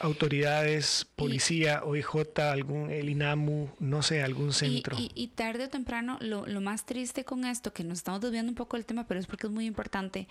autoridades, 0.00 1.06
policía, 1.16 1.82
OIJ, 1.84 2.38
algún, 2.38 2.90
el 2.90 3.08
INAMU, 3.08 3.68
no 3.78 4.02
sé, 4.02 4.22
algún 4.22 4.52
centro. 4.52 4.96
Y, 4.98 5.28
tarde 5.28 5.64
o 5.64 5.68
temprano, 5.68 6.18
lo, 6.20 6.46
lo, 6.46 6.60
más 6.60 6.86
triste 6.86 7.24
con 7.24 7.44
esto, 7.44 7.72
que 7.72 7.84
nos 7.84 7.98
estamos 7.98 8.20
desviando 8.20 8.50
un 8.50 8.56
poco 8.56 8.76
del 8.76 8.86
tema, 8.86 9.06
pero 9.06 9.20
es 9.20 9.26
porque 9.26 9.46
es 9.46 9.52
muy 9.52 9.66
importante, 9.66 10.28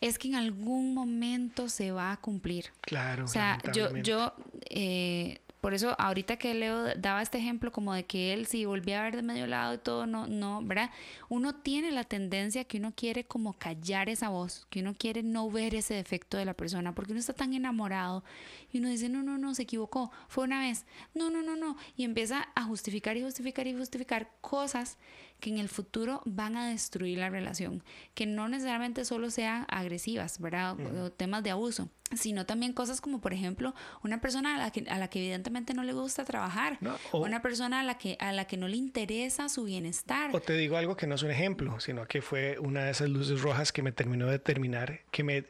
es 0.00 0.18
que 0.18 0.28
en 0.28 0.34
algún 0.36 0.94
momento 0.94 1.68
se 1.68 1.90
va 1.90 2.12
a 2.12 2.16
cumplir. 2.18 2.66
Claro. 2.80 3.24
O 3.24 3.28
sea, 3.28 3.58
yo, 3.72 3.96
yo 3.98 4.34
eh, 4.70 5.40
por 5.60 5.74
eso 5.74 5.94
ahorita 5.98 6.36
que 6.36 6.54
Leo 6.54 6.94
daba 6.96 7.22
este 7.22 7.38
ejemplo 7.38 7.72
como 7.72 7.92
de 7.94 8.04
que 8.04 8.32
él 8.32 8.46
si 8.46 8.64
volvía 8.64 9.00
a 9.00 9.02
ver 9.02 9.16
de 9.16 9.22
medio 9.22 9.46
lado 9.46 9.74
y 9.74 9.78
todo, 9.78 10.06
no, 10.06 10.26
no, 10.26 10.60
¿verdad? 10.62 10.90
Uno 11.28 11.54
tiene 11.54 11.90
la 11.90 12.04
tendencia 12.04 12.64
que 12.64 12.78
uno 12.78 12.92
quiere 12.94 13.24
como 13.24 13.54
callar 13.54 14.08
esa 14.08 14.28
voz, 14.28 14.66
que 14.70 14.80
uno 14.80 14.94
quiere 14.96 15.22
no 15.22 15.50
ver 15.50 15.74
ese 15.74 15.94
defecto 15.94 16.36
de 16.36 16.44
la 16.44 16.54
persona, 16.54 16.94
porque 16.94 17.12
uno 17.12 17.20
está 17.20 17.32
tan 17.32 17.54
enamorado 17.54 18.24
y 18.72 18.78
uno 18.78 18.88
dice, 18.88 19.08
no, 19.08 19.22
no, 19.22 19.38
no, 19.38 19.54
se 19.54 19.62
equivocó, 19.62 20.10
fue 20.28 20.44
una 20.44 20.60
vez, 20.60 20.84
no, 21.14 21.30
no, 21.30 21.42
no, 21.42 21.56
no, 21.56 21.76
y 21.96 22.04
empieza 22.04 22.48
a 22.54 22.64
justificar 22.64 23.16
y 23.16 23.22
justificar 23.22 23.66
y 23.66 23.74
justificar 23.74 24.30
cosas 24.40 24.98
que 25.40 25.50
en 25.50 25.58
el 25.58 25.68
futuro 25.68 26.20
van 26.24 26.56
a 26.56 26.68
destruir 26.68 27.18
la 27.18 27.30
relación, 27.30 27.82
que 28.14 28.26
no 28.26 28.48
necesariamente 28.48 29.04
solo 29.04 29.30
sean 29.30 29.66
agresivas, 29.68 30.40
¿verdad? 30.40 30.76
O 31.02 31.12
temas 31.12 31.42
de 31.44 31.50
abuso, 31.50 31.88
sino 32.16 32.46
también 32.46 32.72
cosas 32.72 33.00
como, 33.00 33.20
por 33.20 33.32
ejemplo, 33.32 33.74
una 34.02 34.20
persona 34.20 34.56
a 34.56 34.58
la 34.58 34.70
que, 34.70 34.84
a 34.88 34.98
la 34.98 35.08
que 35.08 35.20
evidentemente 35.20 35.74
no 35.74 35.84
le 35.84 35.92
gusta 35.92 36.24
trabajar, 36.24 36.78
o 37.12 37.20
una 37.20 37.40
persona 37.40 37.80
a 37.80 37.82
la, 37.84 37.98
que, 37.98 38.16
a 38.20 38.32
la 38.32 38.46
que 38.46 38.56
no 38.56 38.66
le 38.66 38.76
interesa 38.76 39.48
su 39.48 39.64
bienestar. 39.64 40.34
O 40.34 40.40
te 40.40 40.54
digo 40.54 40.76
algo 40.76 40.96
que 40.96 41.06
no 41.06 41.14
es 41.14 41.22
un 41.22 41.30
ejemplo, 41.30 41.78
sino 41.80 42.06
que 42.06 42.20
fue 42.20 42.58
una 42.58 42.84
de 42.84 42.90
esas 42.90 43.08
luces 43.08 43.40
rojas 43.40 43.72
que 43.72 43.82
me 43.82 43.92
terminó 43.92 44.26
de 44.26 44.38
terminar, 44.38 45.00
que 45.10 45.22
me 45.22 45.44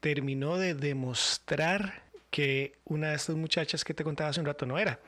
terminó 0.00 0.56
de 0.56 0.74
demostrar 0.74 2.02
que 2.30 2.76
una 2.84 3.10
de 3.10 3.16
estas 3.16 3.36
muchachas 3.36 3.84
que 3.84 3.94
te 3.94 4.04
contaba 4.04 4.30
hace 4.30 4.40
un 4.40 4.46
rato 4.46 4.66
no 4.66 4.78
era. 4.78 5.00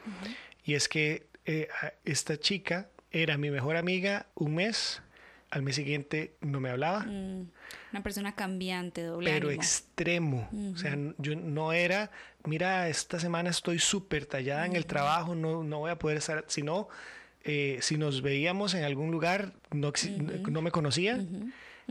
Y 0.64 0.74
es 0.74 0.88
que 0.88 1.26
eh, 1.44 1.68
esta 2.04 2.38
chica 2.38 2.88
era 3.10 3.36
mi 3.36 3.50
mejor 3.50 3.76
amiga 3.76 4.26
un 4.34 4.54
mes, 4.54 5.02
al 5.50 5.62
mes 5.62 5.76
siguiente 5.76 6.34
no 6.40 6.60
me 6.60 6.70
hablaba. 6.70 7.00
Mm, 7.00 7.48
una 7.92 8.02
persona 8.02 8.34
cambiante, 8.34 9.02
doble. 9.02 9.30
Pero 9.30 9.50
extremo. 9.50 10.48
O 10.72 10.76
sea, 10.76 10.96
yo 11.18 11.36
no 11.36 11.72
era, 11.72 12.10
mira, 12.44 12.88
esta 12.88 13.18
semana 13.18 13.50
estoy 13.50 13.78
súper 13.78 14.26
tallada 14.26 14.66
en 14.66 14.76
el 14.76 14.86
trabajo, 14.86 15.34
no, 15.34 15.64
no 15.64 15.80
voy 15.80 15.90
a 15.90 15.98
poder 15.98 16.18
estar, 16.18 16.44
sino 16.46 16.88
eh, 17.42 17.78
si 17.80 17.96
nos 17.96 18.22
veíamos 18.22 18.74
en 18.74 18.84
algún 18.84 19.10
lugar, 19.10 19.52
no, 19.72 19.92
no 20.50 20.62
me 20.62 20.70
conocía 20.70 21.18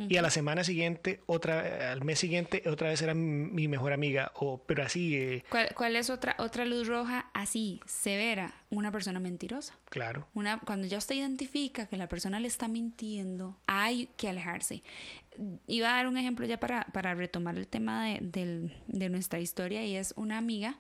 y 0.08 0.18
a 0.18 0.22
la 0.22 0.29
semana 0.29 0.63
siguiente, 0.63 1.22
otra, 1.25 1.91
al 1.91 2.03
mes 2.03 2.20
siguiente, 2.20 2.63
otra 2.68 2.89
vez 2.89 3.01
era 3.01 3.13
mi 3.13 3.68
mejor 3.68 3.94
amiga, 3.94 4.32
o, 4.36 4.62
pero 4.63 4.84
así... 4.84 5.15
Eh, 5.15 5.44
¿Cuál, 5.75 5.96
es 5.96 6.10
otra, 6.10 6.36
otra 6.39 6.65
luz 6.65 6.88
roja 6.88 7.29
así, 7.34 7.82
severa? 7.86 8.53
Una 8.70 8.91
persona 8.91 9.20
mentirosa. 9.20 9.75
Claro. 9.89 10.27
Una, 10.34 10.60
cuando 10.60 10.88
ya 10.88 10.98
usted 10.98 11.15
identifica 11.15 11.88
que 11.88 11.98
la 11.98 12.08
persona 12.08 12.39
le 12.39 12.48
está 12.48 12.68
mintiendo, 12.68 13.58
hay 13.68 14.10
que 14.18 14.29
alejarse. 14.29 14.84
Iba 15.68 15.89
a 15.89 15.96
dar 15.98 16.08
un 16.08 16.18
ejemplo 16.18 16.46
ya 16.46 16.60
para, 16.60 16.86
para 16.94 17.15
retomar 17.15 17.58
el 17.58 17.68
tema 17.68 18.06
de, 18.06 18.72
de 18.88 19.10
nuestra 19.10 19.39
historia 19.39 19.86
y 19.86 19.96
es 19.96 20.13
una 20.15 20.38
amiga 20.38 20.77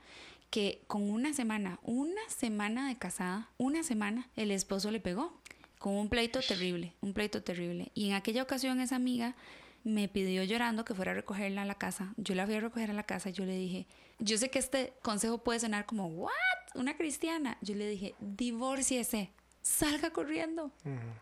que 0.49 0.81
con 0.87 1.09
una 1.09 1.33
semana, 1.33 1.79
una 1.83 2.21
semana 2.27 2.87
de 2.87 2.97
casada, 2.97 3.49
una 3.57 3.83
semana, 3.83 4.29
el 4.35 4.51
esposo 4.51 4.91
le 4.91 4.99
pegó 4.99 5.38
con 5.79 5.95
un 5.95 6.09
pleito 6.09 6.41
terrible, 6.41 6.93
un 7.01 7.13
pleito 7.13 7.41
terrible. 7.41 7.91
Y 7.95 8.09
en 8.09 8.15
aquella 8.15 8.43
ocasión 8.43 8.79
esa 8.79 8.97
amiga 8.97 9.35
me 9.83 10.07
pidió 10.07 10.43
llorando 10.43 10.85
que 10.85 10.93
fuera 10.93 11.11
a 11.11 11.15
recogerla 11.15 11.63
a 11.63 11.65
la 11.65 11.75
casa. 11.75 12.13
Yo 12.17 12.35
la 12.35 12.45
fui 12.45 12.55
a 12.55 12.59
recoger 12.59 12.91
a 12.91 12.93
la 12.93 13.03
casa 13.03 13.29
y 13.29 13.33
yo 13.33 13.45
le 13.45 13.55
dije, 13.55 13.87
yo 14.19 14.37
sé 14.37 14.51
que 14.51 14.59
este 14.59 14.93
consejo 15.01 15.39
puede 15.39 15.61
sonar 15.61 15.85
como, 15.85 16.07
¿what? 16.07 16.31
Una 16.75 16.97
cristiana. 16.97 17.57
Yo 17.61 17.75
le 17.75 17.89
dije, 17.89 18.13
divórciese, 18.19 19.31
salga 19.61 20.09
corriendo, 20.11 20.71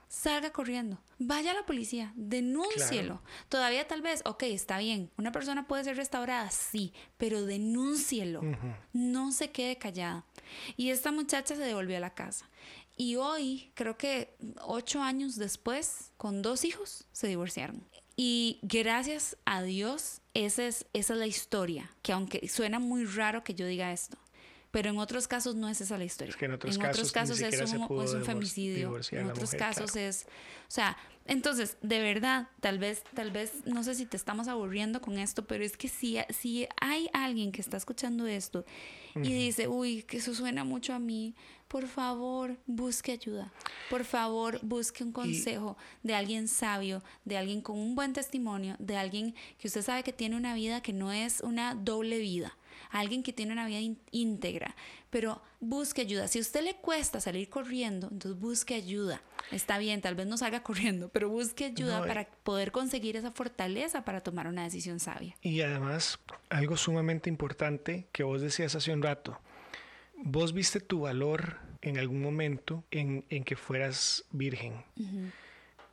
salga 0.08 0.52
corriendo, 0.52 1.00
vaya 1.20 1.52
a 1.52 1.54
la 1.54 1.66
policía, 1.66 2.14
denúncielo. 2.16 3.22
Todavía 3.50 3.88
tal 3.88 4.02
vez, 4.02 4.22
ok, 4.26 4.44
está 4.44 4.78
bien, 4.78 5.12
una 5.18 5.32
persona 5.32 5.68
puede 5.68 5.84
ser 5.84 5.98
restaurada, 5.98 6.50
sí, 6.52 6.94
pero 7.18 7.46
denúncielo, 7.46 8.42
no 8.94 9.32
se 9.32 9.52
quede 9.52 9.78
callada. 9.78 10.26
Y 10.78 10.90
esta 10.90 11.12
muchacha 11.12 11.56
se 11.56 11.62
devolvió 11.62 11.98
a 11.98 12.02
la 12.02 12.14
casa. 12.14 12.50
Y 12.98 13.16
hoy, 13.16 13.72
creo 13.76 13.96
que 13.96 14.36
ocho 14.62 15.02
años 15.02 15.36
después, 15.36 16.12
con 16.18 16.42
dos 16.42 16.66
hijos, 16.66 17.06
se 17.12 17.28
divorciaron. 17.28 17.84
Y 18.16 18.58
gracias 18.64 19.38
a 19.46 19.62
Dios, 19.62 20.22
esa 20.34 20.66
es, 20.66 20.88
esa 20.94 21.14
es 21.14 21.20
la 21.20 21.28
historia, 21.28 21.92
que 22.02 22.12
aunque 22.12 22.48
suena 22.48 22.80
muy 22.80 23.06
raro 23.06 23.44
que 23.44 23.54
yo 23.54 23.68
diga 23.68 23.94
esto, 23.94 24.18
pero 24.78 24.92
en 24.92 25.00
otros 25.00 25.28
casos 25.28 25.56
no 25.56 25.70
es 25.70 25.82
esa 25.82 25.98
la 25.98 26.04
historia. 26.04 26.36
en 26.40 26.54
otros 26.54 26.78
casos, 27.12 27.42
es, 27.42 27.74
un, 27.74 28.24
femicidio. 28.24 28.96
En 29.10 29.26
otros 29.26 29.56
casos 29.56 29.96
es, 29.96 30.28
o 30.68 30.72
sea, 30.72 30.96
entonces, 31.26 31.78
de 31.82 32.00
verdad, 32.00 32.48
tal 32.60 32.78
vez, 32.78 33.02
tal 33.16 33.32
vez, 33.32 33.66
no 33.66 33.84
sé 33.84 33.96
si 33.96 34.06
te 34.06 34.18
estamos 34.18 34.48
aburriendo 34.48 35.02
con 35.02 35.18
esto, 35.18 35.48
pero 35.48 35.64
es 35.64 35.78
que 35.78 35.88
si, 35.88 36.20
si 36.30 36.68
hay 36.80 37.10
alguien 37.12 37.52
que 37.52 37.60
está 37.60 37.76
escuchando 37.76 38.28
esto 38.28 38.66
y 39.16 39.34
dice, 39.34 39.68
uy, 39.68 40.04
que 40.04 40.18
eso 40.18 40.36
suena 40.36 40.64
mucho 40.64 40.94
a 40.94 41.00
mí, 41.00 41.34
por 41.68 41.88
favor, 41.88 42.56
busque 42.68 43.14
ayuda. 43.14 43.52
Por 43.90 44.06
favor, 44.06 44.60
busque 44.62 45.04
un 45.04 45.12
consejo 45.12 45.76
de 46.04 46.14
alguien 46.14 46.48
sabio, 46.48 47.02
de 47.26 47.36
alguien 47.36 47.62
con 47.62 47.80
un 47.80 47.96
buen 47.96 48.14
testimonio, 48.14 48.76
de 48.78 48.96
alguien 48.96 49.34
que 49.58 49.70
usted 49.70 49.82
sabe 49.82 50.04
que 50.04 50.14
tiene 50.14 50.38
una 50.38 50.54
vida 50.54 50.82
que 50.82 50.94
no 50.94 51.12
es 51.12 51.42
una 51.42 51.74
doble 51.74 52.20
vida, 52.20 52.56
alguien 52.90 53.24
que 53.24 53.34
tiene 53.34 53.54
una 53.54 53.68
vida 53.68 53.80
íntegra. 54.12 54.76
Pero 55.10 55.42
busque 55.60 56.02
ayuda. 56.02 56.28
Si 56.28 56.40
a 56.40 56.42
usted 56.42 56.64
le 56.64 56.76
cuesta 56.76 57.20
salir 57.20 57.50
corriendo, 57.50 58.10
entonces 58.12 58.40
busque 58.40 58.76
ayuda. 58.76 59.22
Está 59.52 59.78
bien, 59.78 60.02
tal 60.02 60.16
vez 60.16 60.28
no 60.28 60.38
salga 60.38 60.64
corriendo, 60.64 61.10
pero 61.10 61.30
busque 61.30 61.66
ayuda 61.66 62.06
para 62.06 62.26
poder 62.44 62.72
conseguir 62.72 63.16
esa 63.16 63.32
fortaleza 63.32 64.04
para 64.04 64.22
tomar 64.22 64.48
una 64.48 64.64
decisión 64.64 65.00
sabia. 65.00 65.36
Y 65.42 65.62
además, 65.62 66.20
algo 66.50 66.78
sumamente 66.78 67.30
importante 67.30 68.08
que 68.12 68.24
vos 68.24 68.42
decías 68.42 68.76
hace 68.76 68.92
un 68.92 69.02
rato, 69.02 69.40
vos 70.18 70.54
viste 70.54 70.80
tu 70.80 71.02
valor 71.02 71.58
en 71.82 71.98
algún 71.98 72.22
momento 72.22 72.84
en, 72.92 73.24
que 73.44 73.56
fueras 73.56 74.26
virgen. 74.32 74.84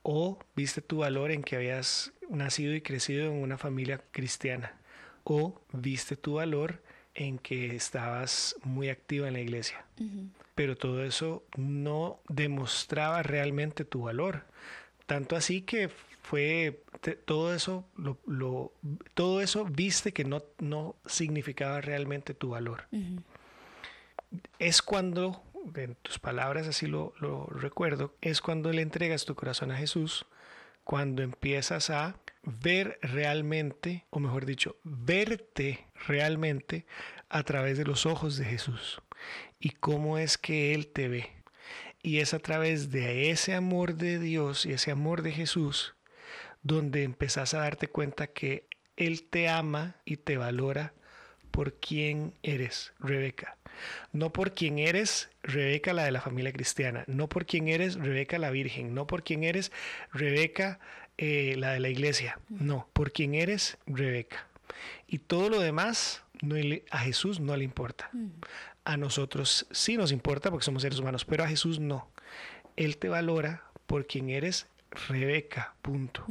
O 0.02 0.38
viste 0.54 0.82
tu 0.82 0.98
valor 0.98 1.30
en 1.30 1.42
que 1.42 1.56
habías 1.56 2.12
nacido 2.28 2.74
y 2.74 2.80
crecido 2.80 3.26
en 3.26 3.42
una 3.42 3.58
familia 3.58 4.02
cristiana. 4.10 4.76
O 5.25 5.61
viste 5.73 6.16
tu 6.16 6.35
valor 6.35 6.83
en 7.14 7.38
que 7.38 7.75
estabas 7.75 8.57
muy 8.62 8.88
activa 8.88 9.28
en 9.28 9.35
la 9.35 9.40
iglesia. 9.40 9.85
Pero 10.54 10.76
todo 10.76 11.04
eso 11.04 11.45
no 11.57 12.21
demostraba 12.28 13.23
realmente 13.23 13.85
tu 13.85 14.02
valor. 14.02 14.45
Tanto 15.07 15.37
así 15.37 15.62
que 15.62 15.88
fue 16.23 16.83
todo 17.25 17.54
eso 17.54 17.87
lo, 17.97 18.73
todo 19.12 19.43
eso 19.43 19.64
viste 19.64 20.12
que 20.12 20.25
no, 20.25 20.43
no 20.59 20.97
significaba 21.07 21.81
realmente 21.81 22.33
tu 22.35 22.50
valor 22.50 22.85
es 24.59 24.83
cuando, 24.83 25.43
en 25.75 25.97
tus 25.97 26.19
palabras 26.19 26.66
así 26.66 26.87
lo, 26.87 27.12
recuerdo, 27.50 28.14
es 28.21 28.40
cuando 28.40 28.73
le 28.73 28.83
entregas 28.83 29.25
tu 29.25 29.35
corazón 29.35 29.71
a 29.71 29.76
Jesús, 29.76 30.26
cuando 30.85 31.23
empiezas 31.23 31.90
a 31.90 32.16
ver 32.44 32.98
realmente, 33.02 34.04
o 34.10 34.20
mejor 34.20 34.46
dicho, 34.46 34.76
verte 34.84 35.86
realmente 36.06 36.86
a 37.28 37.42
través 37.42 37.78
de 37.78 37.84
los 37.84 38.06
ojos 38.06 38.36
de 38.36 38.44
Jesús 38.44 39.00
y 39.58 39.70
cómo 39.70 40.18
es 40.18 40.38
que 40.38 40.74
Él 40.74 40.88
te 40.88 41.08
ve. 41.08 41.30
Y 42.02 42.18
es 42.18 42.34
a 42.34 42.38
través 42.38 42.90
de 42.90 43.30
ese 43.30 43.54
amor 43.54 43.94
de 43.94 44.18
Dios 44.18 44.66
y 44.66 44.72
ese 44.72 44.90
amor 44.90 45.22
de 45.22 45.32
Jesús 45.32 45.94
donde 46.62 47.02
empezás 47.02 47.54
a 47.54 47.60
darte 47.60 47.88
cuenta 47.88 48.26
que 48.26 48.66
Él 48.96 49.24
te 49.24 49.48
ama 49.48 49.96
y 50.04 50.18
te 50.18 50.36
valora 50.36 50.92
por 51.50 51.74
quién 51.74 52.34
eres, 52.42 52.92
Rebeca. 52.98 53.56
No 54.12 54.32
por 54.32 54.54
quién 54.54 54.78
eres, 54.78 55.30
Rebeca 55.42 55.92
la 55.92 56.04
de 56.04 56.10
la 56.10 56.20
familia 56.20 56.52
cristiana. 56.52 57.04
No 57.06 57.28
por 57.28 57.46
quién 57.46 57.68
eres, 57.68 57.96
Rebeca 57.96 58.38
la 58.38 58.50
Virgen. 58.50 58.94
No 58.94 59.06
por 59.06 59.22
quién 59.22 59.44
eres, 59.44 59.72
Rebeca 60.12 60.80
eh, 61.18 61.54
la 61.59 61.73
de 61.73 61.80
la 61.80 61.88
iglesia. 61.88 62.38
No, 62.49 62.88
por 62.92 63.12
quién 63.12 63.35
eres, 63.35 63.78
Rebeca. 63.87 64.47
Y 65.06 65.18
todo 65.18 65.49
lo 65.49 65.61
demás 65.61 66.23
no, 66.42 66.56
a 66.90 66.99
Jesús 66.99 67.40
no 67.40 67.56
le 67.56 67.64
importa. 67.64 68.11
A 68.85 68.97
nosotros 68.97 69.66
sí 69.71 69.97
nos 69.97 70.12
importa 70.12 70.50
porque 70.50 70.64
somos 70.64 70.83
seres 70.83 70.99
humanos, 70.99 71.25
pero 71.25 71.44
a 71.44 71.49
Jesús 71.49 71.78
no. 71.78 72.09
Él 72.76 72.97
te 72.97 73.09
valora 73.09 73.64
por 73.87 74.06
quien 74.06 74.30
eres 74.30 74.66
Rebeca, 75.09 75.75
punto. 75.83 76.25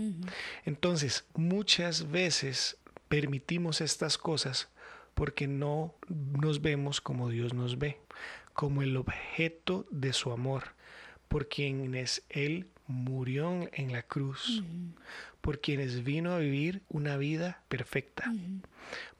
Entonces, 0.65 1.25
muchas 1.35 2.09
veces 2.11 2.77
permitimos 3.09 3.81
estas 3.81 4.17
cosas 4.17 4.69
porque 5.13 5.47
no 5.47 5.93
nos 6.07 6.61
vemos 6.61 7.01
como 7.01 7.29
Dios 7.29 7.53
nos 7.53 7.77
ve, 7.77 7.99
como 8.53 8.81
el 8.81 8.95
objeto 8.97 9.85
de 9.91 10.13
su 10.13 10.31
amor, 10.31 10.63
por 11.27 11.49
quienes 11.49 12.23
Él 12.29 12.67
murió 12.87 13.69
en 13.73 13.91
la 13.91 14.03
cruz, 14.03 14.63
por 15.41 15.59
quienes 15.61 16.03
vino 16.03 16.33
a 16.33 16.39
vivir 16.39 16.81
una 16.89 17.17
vida 17.17 17.63
perfecta, 17.67 18.33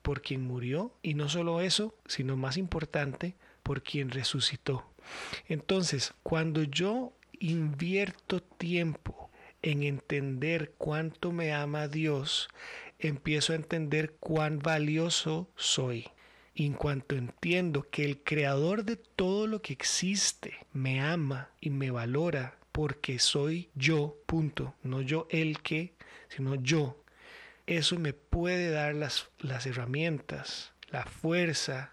por 0.02 0.22
quien 0.22 0.42
murió 0.42 0.96
y 1.02 1.14
no 1.14 1.30
solo 1.30 1.62
eso, 1.62 1.96
sino 2.06 2.36
más 2.38 2.58
importante, 2.58 3.36
por 3.64 3.84
quien 3.84 4.10
resucitó. 4.10 4.86
Entonces, 5.48 6.14
cuando 6.24 6.64
yo 6.64 7.14
invierto 7.40 8.42
tiempo 8.42 9.30
en 9.62 9.84
entender 9.84 10.74
cuánto 10.78 11.32
me 11.32 11.54
ama 11.54 11.88
Dios, 11.88 12.50
empiezo 13.00 13.54
a 13.54 13.58
entender 13.58 14.16
cuán 14.20 14.60
valioso 14.60 15.50
soy. 15.56 16.08
Y 16.56 16.68
en 16.68 16.74
cuanto 16.74 17.16
entiendo 17.16 17.90
que 17.90 18.06
el 18.06 18.22
creador 18.22 18.86
de 18.86 18.98
todo 18.98 19.48
lo 19.48 19.62
que 19.62 19.74
existe 19.74 20.54
me 20.72 21.02
ama 21.02 21.50
y 21.60 21.72
me 21.72 21.90
valora 21.90 22.60
porque 22.74 23.20
soy 23.20 23.70
yo, 23.76 24.18
punto, 24.26 24.76
no 24.84 25.02
yo 25.02 25.28
el 25.30 25.62
que, 25.62 25.94
sino 26.28 26.56
yo, 26.56 27.02
eso 27.68 27.98
me 27.98 28.12
puede 28.12 28.70
dar 28.70 28.96
las, 28.96 29.30
las 29.40 29.66
herramientas, 29.66 30.74
la 30.90 31.06
fuerza 31.06 31.92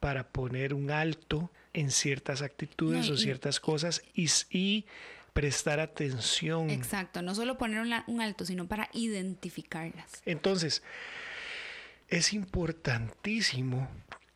para 0.00 0.28
poner 0.28 0.72
un 0.74 0.90
alto 0.90 1.50
en 1.72 1.90
ciertas 1.90 2.40
actitudes 2.40 3.10
o 3.10 3.16
ciertas 3.16 3.60
cosas 3.60 4.02
y, 4.14 4.28
y 4.50 4.86
prestar 5.32 5.80
atención. 5.80 6.70
Exacto, 6.70 7.20
no 7.20 7.34
solo 7.34 7.58
poner 7.58 7.80
un, 8.06 8.20
alto, 8.20 8.44
sino 8.46 8.66
para 8.66 8.88
identificarlas. 8.92 10.22
Entonces, 10.24 10.82
es 12.08 12.32
importantísimo 12.32 13.88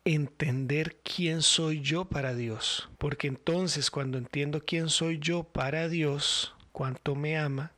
entender 0.05 0.97
quién 1.03 1.41
soy 1.41 1.81
yo 1.81 2.05
para 2.05 2.33
Dios, 2.33 2.89
porque 2.97 3.27
entonces 3.27 3.91
cuando 3.91 4.17
entiendo 4.17 4.63
quién 4.65 4.89
soy 4.89 5.19
yo 5.19 5.43
para 5.43 5.89
Dios, 5.89 6.55
cuánto 6.71 7.15
me 7.15 7.37
ama, 7.37 7.71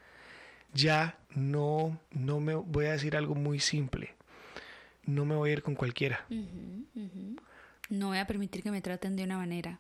ya 0.74 1.18
no, 1.36 2.00
no 2.12 2.39
me 2.39 2.56
voy 2.56 2.86
a 2.86 2.94
decir 2.94 3.18
algo 3.18 3.36
muy 3.36 3.60
simple, 3.60 4.15
no 5.06 5.25
me 5.25 5.36
voy 5.36 5.50
a 5.50 5.53
ir 5.53 5.63
con 5.63 5.75
cualquiera. 5.75 6.25
No 7.89 8.08
voy 8.08 8.18
a 8.18 8.27
permitir 8.27 8.63
que 8.63 8.72
me 8.72 8.82
traten 8.82 9.15
de 9.15 9.24
una 9.24 9.38
manera 9.38 9.80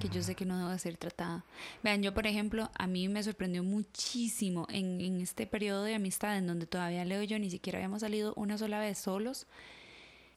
que 0.00 0.10
yo 0.10 0.22
sé 0.22 0.34
que 0.34 0.44
no 0.44 0.58
debo 0.58 0.78
ser 0.78 0.98
tratada. 0.98 1.44
Vean, 1.82 2.02
yo 2.02 2.12
por 2.12 2.26
ejemplo, 2.26 2.70
a 2.74 2.86
mí 2.86 3.08
me 3.08 3.22
sorprendió 3.22 3.62
muchísimo 3.62 4.66
en, 4.68 5.00
en, 5.00 5.20
este 5.22 5.46
periodo 5.46 5.84
de 5.84 5.94
amistad 5.94 6.36
en 6.36 6.46
donde 6.46 6.66
todavía 6.66 7.06
Leo 7.06 7.22
y 7.22 7.26
yo 7.26 7.38
ni 7.38 7.48
siquiera 7.48 7.78
habíamos 7.78 8.02
salido 8.02 8.34
una 8.36 8.58
sola 8.58 8.80
vez 8.80 8.98
solos. 8.98 9.46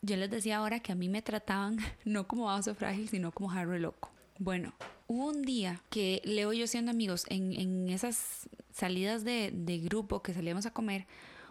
Yo 0.01 0.15
les 0.15 0.31
decía 0.31 0.57
ahora 0.57 0.79
que 0.79 0.91
a 0.91 0.95
mí 0.95 1.09
me 1.09 1.21
trataban 1.21 1.77
no 2.05 2.27
como 2.27 2.45
vaso 2.45 2.73
frágil, 2.75 3.07
sino 3.09 3.31
como 3.31 3.49
jarro 3.49 3.77
loco. 3.77 4.11
Bueno, 4.39 4.73
hubo 5.07 5.27
un 5.27 5.43
día 5.43 5.81
que 5.89 6.21
Leo 6.23 6.53
y 6.53 6.59
yo 6.59 6.67
siendo 6.67 6.91
amigos 6.91 7.25
en, 7.29 7.53
en 7.53 7.89
esas 7.89 8.49
salidas 8.71 9.23
de, 9.23 9.51
de 9.53 9.77
grupo 9.77 10.23
que 10.23 10.33
salíamos 10.33 10.65
a 10.65 10.71
comer, 10.71 11.05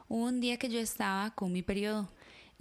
hubo 0.09 0.25
un 0.25 0.41
día 0.41 0.57
que 0.57 0.69
yo 0.69 0.81
estaba 0.81 1.31
con 1.35 1.53
mi 1.53 1.63
periodo 1.63 2.09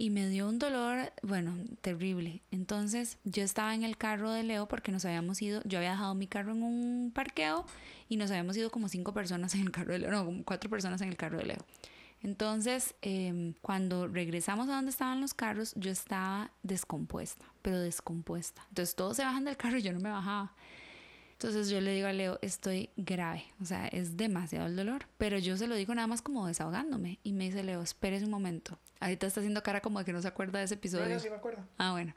y 0.00 0.08
me 0.08 0.28
dio 0.30 0.48
un 0.48 0.58
dolor, 0.58 1.12
bueno, 1.22 1.54
terrible. 1.82 2.40
Entonces 2.50 3.18
yo 3.24 3.42
estaba 3.42 3.74
en 3.74 3.82
el 3.82 3.98
carro 3.98 4.30
de 4.30 4.42
Leo 4.42 4.66
porque 4.66 4.92
nos 4.92 5.04
habíamos 5.04 5.42
ido, 5.42 5.60
yo 5.66 5.76
había 5.76 5.90
dejado 5.90 6.14
mi 6.14 6.26
carro 6.26 6.52
en 6.52 6.62
un 6.62 7.12
parqueo 7.14 7.66
y 8.08 8.16
nos 8.16 8.30
habíamos 8.30 8.56
ido 8.56 8.70
como 8.70 8.88
cinco 8.88 9.12
personas 9.12 9.54
en 9.54 9.60
el 9.60 9.70
carro 9.70 9.92
de 9.92 9.98
Leo, 9.98 10.10
no, 10.10 10.24
como 10.24 10.42
cuatro 10.42 10.70
personas 10.70 11.02
en 11.02 11.10
el 11.10 11.18
carro 11.18 11.36
de 11.36 11.44
Leo. 11.44 11.58
Entonces, 12.22 12.94
em, 13.00 13.54
cuando 13.62 14.06
regresamos 14.06 14.68
a 14.68 14.74
donde 14.76 14.90
estaban 14.90 15.20
los 15.20 15.32
carros, 15.32 15.72
yo 15.76 15.90
estaba 15.90 16.50
descompuesta, 16.62 17.46
pero 17.62 17.80
descompuesta. 17.80 18.62
Entonces 18.68 18.94
todos 18.94 19.16
se 19.16 19.24
bajan 19.24 19.44
del 19.44 19.56
carro 19.56 19.78
y 19.78 19.82
yo 19.82 19.92
no 19.92 20.00
me 20.00 20.10
bajaba. 20.10 20.52
Entonces 21.32 21.70
yo 21.70 21.80
le 21.80 21.94
digo 21.94 22.06
a 22.06 22.12
Leo, 22.12 22.38
estoy 22.42 22.90
grave, 22.98 23.44
o 23.62 23.64
sea, 23.64 23.88
es 23.88 24.18
demasiado 24.18 24.66
el 24.66 24.76
dolor, 24.76 25.06
pero 25.16 25.38
yo 25.38 25.56
se 25.56 25.66
lo 25.66 25.74
digo 25.74 25.94
nada 25.94 26.06
más 26.06 26.20
como 26.20 26.46
desahogándome. 26.46 27.18
Y 27.22 27.32
me 27.32 27.44
dice 27.44 27.62
Leo, 27.64 27.80
espérese 27.80 28.26
un 28.26 28.30
momento. 28.30 28.78
Ahorita 29.00 29.26
está 29.26 29.40
haciendo 29.40 29.62
cara 29.62 29.80
como 29.80 29.98
de 29.98 30.04
que 30.04 30.12
no 30.12 30.20
se 30.20 30.28
acuerda 30.28 30.58
de 30.58 30.66
ese 30.66 30.74
episodio. 30.74 31.18
sí 31.18 31.30
me 31.30 31.36
acuerdo. 31.36 31.66
Ah, 31.78 31.92
bueno. 31.92 32.14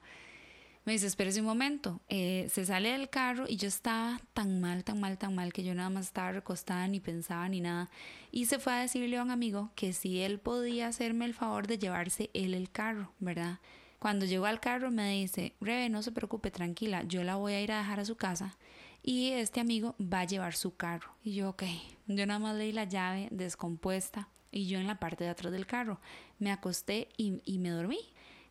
Me 0.85 0.91
dice, 0.91 1.07
espérese 1.07 1.39
un 1.39 1.45
momento. 1.45 2.01
Eh, 2.09 2.47
se 2.51 2.65
sale 2.65 2.91
del 2.91 3.09
carro 3.09 3.45
y 3.47 3.55
yo 3.55 3.69
estaba 3.69 4.19
tan 4.33 4.59
mal, 4.59 4.83
tan 4.83 4.99
mal, 4.99 5.17
tan 5.17 5.33
mal 5.33 5.53
que 5.53 5.63
yo 5.63 5.73
nada 5.73 5.89
más 5.89 6.07
estaba 6.07 6.33
recostada, 6.33 6.87
ni 6.87 6.99
pensaba 6.99 7.47
ni 7.47 7.61
nada. 7.61 7.89
Y 8.31 8.47
se 8.47 8.59
fue 8.59 8.73
a 8.73 8.81
decirle 8.81 9.17
a 9.17 9.23
un 9.23 9.31
amigo 9.31 9.71
que 9.75 9.93
si 9.93 10.19
él 10.21 10.39
podía 10.39 10.87
hacerme 10.87 11.23
el 11.25 11.33
favor 11.33 11.67
de 11.67 11.77
llevarse 11.77 12.29
él 12.33 12.53
el 12.53 12.69
carro, 12.69 13.13
¿verdad? 13.19 13.59
Cuando 13.99 14.25
llegó 14.25 14.45
al 14.45 14.59
carro 14.59 14.91
me 14.91 15.11
dice, 15.11 15.55
Rebe, 15.61 15.87
no 15.87 16.03
se 16.03 16.11
preocupe, 16.11 16.51
tranquila, 16.51 17.03
yo 17.03 17.23
la 17.23 17.37
voy 17.37 17.53
a 17.53 17.61
ir 17.61 17.71
a 17.71 17.77
dejar 17.77 18.01
a 18.01 18.05
su 18.05 18.17
casa 18.17 18.57
y 19.01 19.29
este 19.29 19.61
amigo 19.61 19.95
va 20.01 20.21
a 20.21 20.25
llevar 20.25 20.55
su 20.55 20.75
carro. 20.75 21.15
Y 21.23 21.35
yo, 21.35 21.51
ok, 21.51 21.63
yo 22.07 22.25
nada 22.25 22.39
más 22.39 22.57
leí 22.57 22.73
la 22.73 22.83
llave 22.83 23.29
descompuesta 23.31 24.27
y 24.51 24.67
yo 24.67 24.79
en 24.79 24.87
la 24.87 24.99
parte 24.99 25.23
de 25.23 25.29
atrás 25.29 25.53
del 25.53 25.65
carro. 25.65 26.01
Me 26.39 26.51
acosté 26.51 27.07
y, 27.15 27.41
y 27.45 27.59
me 27.59 27.69
dormí. 27.69 27.99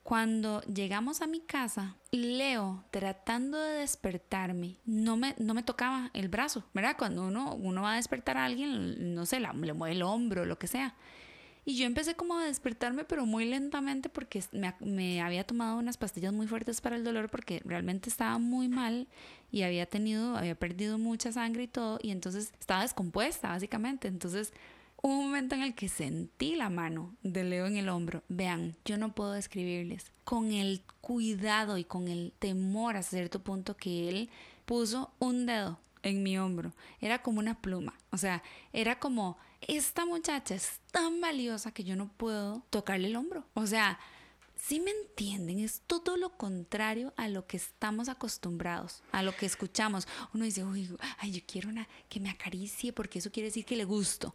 Cuando 0.03 0.63
llegamos 0.63 1.23
a 1.23 1.29
mi 1.29 1.41
casa, 1.41 1.97
Leo, 2.11 2.85
tratando 2.91 3.59
de 3.59 3.79
despertarme, 3.79 4.77
no 4.85 5.17
me, 5.17 5.37
no 5.39 5.55
me 5.55 5.63
tocaba 5.63 6.11
el 6.13 6.29
brazo, 6.29 6.65
¿verdad? 6.75 6.97
Cuando 6.99 7.27
uno, 7.27 7.55
uno 7.55 7.83
va 7.83 7.93
a 7.93 7.97
despertar 7.97 8.37
a 8.37 8.45
alguien, 8.45 9.15
no 9.15 9.27
sé, 9.27 9.39
le 9.39 9.53
mueve 9.53 9.95
el 9.95 10.03
hombro, 10.03 10.45
lo 10.45 10.59
que 10.59 10.67
sea. 10.67 10.97
Y 11.65 11.77
yo 11.77 11.87
empecé 11.87 12.17
como 12.17 12.37
a 12.37 12.45
despertarme, 12.45 13.05
pero 13.05 13.25
muy 13.25 13.45
lentamente 13.45 14.09
porque 14.09 14.43
me, 14.51 14.75
me, 14.81 15.23
había 15.23 15.45
tomado 15.45 15.79
unas 15.79 15.97
pastillas 15.97 16.33
muy 16.33 16.49
fuertes 16.49 16.81
para 16.81 16.97
el 16.97 17.05
dolor 17.05 17.31
porque 17.31 17.63
realmente 17.65 18.11
estaba 18.11 18.39
muy 18.39 18.67
mal 18.67 19.07
y 19.53 19.63
había 19.63 19.87
tenido, 19.87 20.37
había 20.37 20.57
perdido 20.57 20.99
mucha 20.99 21.31
sangre 21.31 21.65
y 21.65 21.69
todo, 21.69 22.01
y 22.03 22.11
entonces 22.11 22.53
estaba 22.59 22.83
descompuesta 22.83 23.51
básicamente. 23.51 24.09
Entonces 24.09 24.53
un 25.03 25.17
momento 25.17 25.57
en 25.57 25.63
el 25.63 25.75
que 25.75 25.89
sentí 25.89 26.55
la 26.55 26.71
mano 26.71 27.15
de 27.23 27.45
Leo 27.45 27.67
en 27.67 27.77
el 27.77 27.89
hombro. 27.89 28.23
Vean, 28.29 28.77
yo 28.85 28.97
no 28.97 29.15
puedo 29.15 29.33
describirles 29.33 30.13
con 30.25 30.53
el 30.53 30.83
cuidado 31.01 31.77
y 31.77 31.85
con 31.85 32.09
el 32.09 32.33
temor 32.39 32.97
a 32.97 33.03
cierto 33.03 33.43
punto 33.43 33.77
que 33.77 34.09
él 34.09 34.31
puso 34.65 35.11
un 35.19 35.47
dedo 35.47 35.79
en 36.05 36.23
mi 36.23 36.39
hombro. 36.39 36.73
Era 37.01 37.21
como 37.21 37.41
una 37.41 37.61
pluma. 37.61 37.95
O 38.11 38.17
sea, 38.17 38.43
era 38.73 39.01
como, 39.01 39.37
esta 39.61 40.07
muchacha 40.07 40.55
es 40.55 40.81
tan 40.93 41.21
valiosa 41.21 41.73
que 41.73 41.85
yo 41.85 41.97
no 41.97 42.09
puedo 42.09 42.63
tocarle 42.71 43.09
el 43.09 43.17
hombro. 43.17 43.45
O 43.55 43.67
sea, 43.67 43.99
si 44.67 44.79
me 44.79 44.93
entienden, 44.93 45.59
es 45.59 45.83
todo 45.87 46.17
lo 46.17 46.37
contrario 46.37 47.13
a 47.17 47.29
lo 47.29 47.47
que 47.47 47.57
estamos 47.57 48.09
acostumbrados, 48.09 49.03
a 49.11 49.23
lo 49.23 49.35
que 49.37 49.45
escuchamos. 49.45 50.07
Uno 50.35 50.45
dice, 50.45 50.63
uy, 50.65 50.89
ay, 51.19 51.33
yo 51.33 51.41
quiero 51.47 51.69
una 51.69 51.89
que 52.09 52.21
me 52.21 52.31
acaricie 52.31 52.93
porque 52.93 53.19
eso 53.19 53.33
quiere 53.33 53.49
decir 53.49 53.65
que 53.65 53.77
le 53.77 53.85
gusto. 53.85 54.35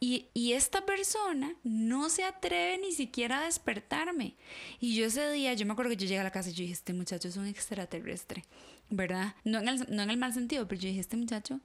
y, 0.00 0.26
y, 0.34 0.54
esta 0.54 0.84
persona 0.84 1.54
no 1.62 2.10
se 2.10 2.24
atreve 2.24 2.78
ni 2.78 2.92
siquiera 2.92 3.38
a 3.38 3.44
despertarme. 3.44 4.34
Y 4.80 4.96
yo 4.96 5.06
ese 5.06 5.30
día, 5.30 5.54
yo 5.54 5.64
me 5.64 5.72
acuerdo 5.72 5.90
que 5.90 5.96
yo 5.96 6.06
llegué 6.06 6.18
a 6.18 6.24
la 6.24 6.32
casa 6.32 6.50
y 6.50 6.54
yo 6.54 6.62
dije, 6.62 6.72
este 6.72 6.92
muchacho 6.92 7.28
es 7.28 7.36
un 7.36 7.46
extraterrestre. 7.46 8.42
¿verdad? 8.90 9.34
No 9.44 9.58
en, 9.58 9.68
el, 9.68 9.86
no 9.94 10.02
en 10.02 10.10
el 10.10 10.16
mal 10.16 10.32
sentido, 10.32 10.66
pero 10.66 10.80
yo 10.80 10.88
dije, 10.88 11.00
este 11.00 11.16
muchacho, 11.16 11.60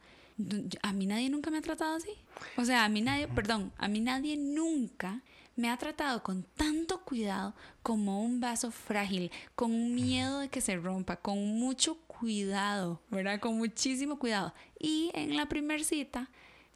a 0.81 0.93
mí 0.93 1.05
nadie 1.05 1.29
nunca 1.29 1.51
me 1.51 1.57
ha 1.57 1.61
tratado 1.61 1.95
así. 1.95 2.11
O 2.57 2.65
sea, 2.65 2.85
a 2.85 2.89
mí 2.89 3.01
nadie, 3.01 3.27
perdón, 3.27 3.71
a 3.77 3.87
mí 3.87 3.99
nadie 3.99 4.37
nunca 4.37 5.21
me 5.55 5.69
ha 5.69 5.77
tratado 5.77 6.23
con 6.23 6.43
tanto 6.43 7.01
cuidado 7.01 7.53
como 7.81 8.23
un 8.23 8.39
vaso 8.39 8.71
frágil, 8.71 9.31
con 9.55 9.93
miedo 9.93 10.39
de 10.39 10.49
que 10.49 10.61
se 10.61 10.75
rompa, 10.75 11.17
con 11.17 11.37
mucho 11.59 11.97
cuidado, 12.07 13.01
¿verdad? 13.09 13.39
Con 13.39 13.57
muchísimo 13.57 14.17
cuidado. 14.17 14.53
Y 14.79 15.11
en 15.13 15.35
la 15.35 15.47
primer 15.47 15.83
cita 15.83 16.29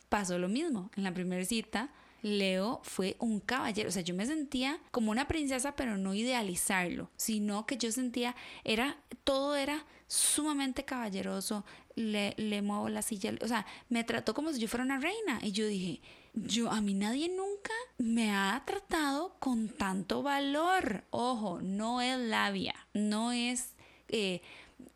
pasó 0.09 0.37
lo 0.37 0.47
mismo. 0.47 0.91
En 0.95 1.03
la 1.03 1.13
primera 1.13 1.43
cita, 1.43 1.89
Leo 2.21 2.81
fue 2.83 3.15
un 3.19 3.39
caballero, 3.39 3.89
o 3.89 3.91
sea, 3.91 4.01
yo 4.01 4.13
me 4.13 4.25
sentía 4.25 4.79
como 4.91 5.11
una 5.11 5.27
princesa, 5.27 5.75
pero 5.75 5.97
no 5.97 6.13
idealizarlo, 6.13 7.11
sino 7.15 7.65
que 7.65 7.77
yo 7.77 7.91
sentía, 7.91 8.35
era, 8.63 8.97
todo 9.23 9.55
era 9.55 9.85
sumamente 10.07 10.83
caballeroso, 10.83 11.65
le, 11.95 12.33
le 12.37 12.61
muevo 12.61 12.89
la 12.89 13.01
silla, 13.01 13.33
o 13.41 13.47
sea, 13.47 13.65
me 13.89 14.03
trató 14.03 14.33
como 14.33 14.51
si 14.51 14.59
yo 14.59 14.67
fuera 14.67 14.83
una 14.83 14.99
reina 14.99 15.39
y 15.41 15.51
yo 15.51 15.67
dije, 15.67 16.01
yo 16.45 16.71
a 16.71 16.82
mí 16.82 16.93
nadie 16.93 17.30
nunca 17.30 17.73
me 17.97 18.32
ha 18.32 18.62
tratado 18.65 19.36
con 19.39 19.69
tanto 19.69 20.21
valor. 20.23 21.04
Ojo, 21.10 21.60
no 21.62 22.02
es 22.02 22.17
labia, 22.17 22.76
no 22.93 23.32
es 23.32 23.76
eh, 24.10 24.41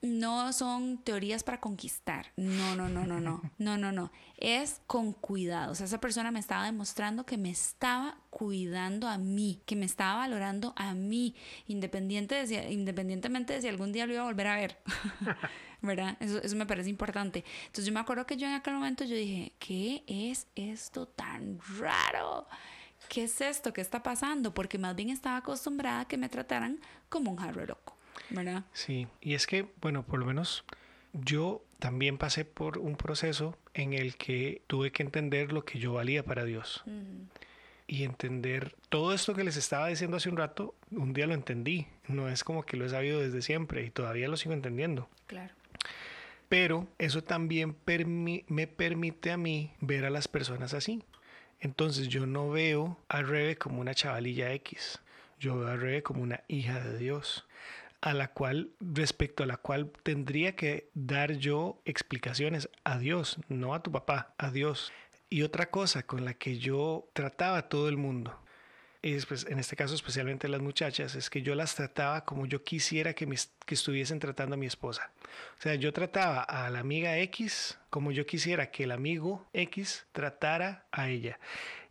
no 0.01 0.51
son 0.53 0.97
teorías 0.99 1.43
para 1.43 1.59
conquistar. 1.59 2.27
No, 2.35 2.75
no, 2.75 2.89
no, 2.89 3.05
no, 3.05 3.19
no. 3.19 3.41
No, 3.57 3.77
no, 3.77 3.91
no. 3.91 4.11
Es 4.37 4.81
con 4.87 5.13
cuidado. 5.13 5.71
O 5.71 5.75
sea, 5.75 5.85
esa 5.85 5.99
persona 5.99 6.31
me 6.31 6.39
estaba 6.39 6.65
demostrando 6.65 7.25
que 7.25 7.37
me 7.37 7.51
estaba 7.51 8.17
cuidando 8.29 9.07
a 9.07 9.17
mí, 9.17 9.61
que 9.65 9.75
me 9.75 9.85
estaba 9.85 10.17
valorando 10.17 10.73
a 10.75 10.93
mí, 10.93 11.35
independiente 11.67 12.45
de 12.45 12.71
independientemente 12.71 13.53
de 13.53 13.61
si 13.61 13.67
algún 13.67 13.91
día 13.91 14.07
lo 14.07 14.13
iba 14.13 14.23
a 14.23 14.25
volver 14.25 14.47
a 14.47 14.55
ver. 14.55 14.77
¿Verdad? 15.81 16.17
Eso, 16.19 16.41
eso 16.41 16.55
me 16.55 16.65
parece 16.65 16.89
importante. 16.89 17.43
Entonces 17.61 17.85
yo 17.85 17.93
me 17.93 17.99
acuerdo 17.99 18.25
que 18.25 18.37
yo 18.37 18.47
en 18.47 18.53
aquel 18.53 18.75
momento 18.75 19.03
yo 19.03 19.15
dije, 19.15 19.53
¿qué 19.59 20.03
es 20.07 20.47
esto 20.55 21.07
tan 21.07 21.59
raro? 21.79 22.47
¿Qué 23.09 23.23
es 23.23 23.41
esto? 23.41 23.73
¿Qué 23.73 23.81
está 23.81 24.03
pasando? 24.03 24.53
Porque 24.53 24.77
más 24.77 24.95
bien 24.95 25.09
estaba 25.09 25.37
acostumbrada 25.37 26.01
a 26.01 26.07
que 26.07 26.17
me 26.17 26.29
trataran 26.29 26.79
como 27.09 27.31
un 27.31 27.37
jarro 27.37 27.65
loco. 27.65 27.97
¿verdad? 28.29 28.63
Sí, 28.73 29.07
y 29.21 29.33
es 29.33 29.47
que, 29.47 29.67
bueno, 29.81 30.03
por 30.03 30.19
lo 30.19 30.25
menos 30.25 30.63
yo 31.13 31.63
también 31.79 32.17
pasé 32.17 32.45
por 32.45 32.77
un 32.77 32.95
proceso 32.95 33.57
en 33.73 33.93
el 33.93 34.15
que 34.15 34.61
tuve 34.67 34.91
que 34.91 35.03
entender 35.03 35.51
lo 35.51 35.65
que 35.65 35.79
yo 35.79 35.93
valía 35.93 36.23
para 36.23 36.45
Dios. 36.45 36.83
Y 37.87 38.03
entender 38.03 38.75
todo 38.89 39.13
esto 39.13 39.33
que 39.33 39.43
les 39.43 39.57
estaba 39.57 39.87
diciendo 39.87 40.17
hace 40.17 40.29
un 40.29 40.37
rato, 40.37 40.75
un 40.91 41.13
día 41.13 41.27
lo 41.27 41.33
entendí. 41.33 41.87
No 42.07 42.29
es 42.29 42.43
como 42.43 42.63
que 42.63 42.77
lo 42.77 42.85
he 42.85 42.89
sabido 42.89 43.19
desde 43.19 43.41
siempre 43.41 43.85
y 43.85 43.89
todavía 43.89 44.29
lo 44.29 44.37
sigo 44.37 44.53
entendiendo. 44.53 45.09
Claro. 45.27 45.53
Pero 46.51 46.85
eso 46.97 47.23
también 47.23 47.77
me 48.49 48.67
permite 48.67 49.31
a 49.31 49.37
mí 49.37 49.71
ver 49.79 50.03
a 50.03 50.09
las 50.09 50.27
personas 50.27 50.73
así. 50.73 51.01
Entonces 51.61 52.09
yo 52.09 52.25
no 52.25 52.49
veo 52.49 52.97
a 53.07 53.21
Rebe 53.21 53.55
como 53.55 53.79
una 53.79 53.93
chavalilla 53.93 54.51
X. 54.55 54.99
Yo 55.39 55.57
veo 55.57 55.69
a 55.69 55.77
Rebe 55.77 56.03
como 56.03 56.21
una 56.21 56.43
hija 56.49 56.81
de 56.81 56.97
Dios 56.97 57.47
a 58.01 58.13
la 58.13 58.33
cual, 58.33 58.71
respecto 58.81 59.43
a 59.43 59.45
la 59.45 59.55
cual 59.55 59.93
tendría 60.03 60.57
que 60.57 60.89
dar 60.93 61.37
yo 61.37 61.81
explicaciones 61.85 62.67
a 62.83 62.97
Dios, 62.97 63.37
no 63.47 63.73
a 63.73 63.81
tu 63.81 63.93
papá, 63.93 64.33
a 64.37 64.51
Dios. 64.51 64.91
Y 65.29 65.43
otra 65.43 65.69
cosa 65.69 66.03
con 66.03 66.25
la 66.25 66.33
que 66.33 66.57
yo 66.57 67.07
trataba 67.13 67.59
a 67.59 67.69
todo 67.69 67.87
el 67.87 67.95
mundo, 67.95 68.37
es, 69.01 69.25
pues, 69.25 69.45
en 69.49 69.59
este 69.59 69.75
caso 69.75 69.95
especialmente 69.95 70.47
las 70.47 70.61
muchachas, 70.61 71.15
es 71.15 71.29
que 71.29 71.41
yo 71.41 71.55
las 71.55 71.75
trataba 71.75 72.23
como 72.23 72.45
yo 72.45 72.63
quisiera 72.63 73.13
que, 73.13 73.27
que 73.65 73.73
estuviesen 73.73 74.19
tratando 74.19 74.53
a 74.55 74.57
mi 74.57 74.67
esposa. 74.67 75.11
O 75.57 75.61
sea, 75.61 75.75
yo 75.75 75.91
trataba 75.91 76.43
a 76.43 76.69
la 76.69 76.79
amiga 76.79 77.17
X 77.19 77.79
como 77.89 78.11
yo 78.11 78.25
quisiera 78.25 78.71
que 78.71 78.83
el 78.83 78.91
amigo 78.91 79.47
X 79.53 80.05
tratara 80.11 80.85
a 80.91 81.09
ella. 81.09 81.39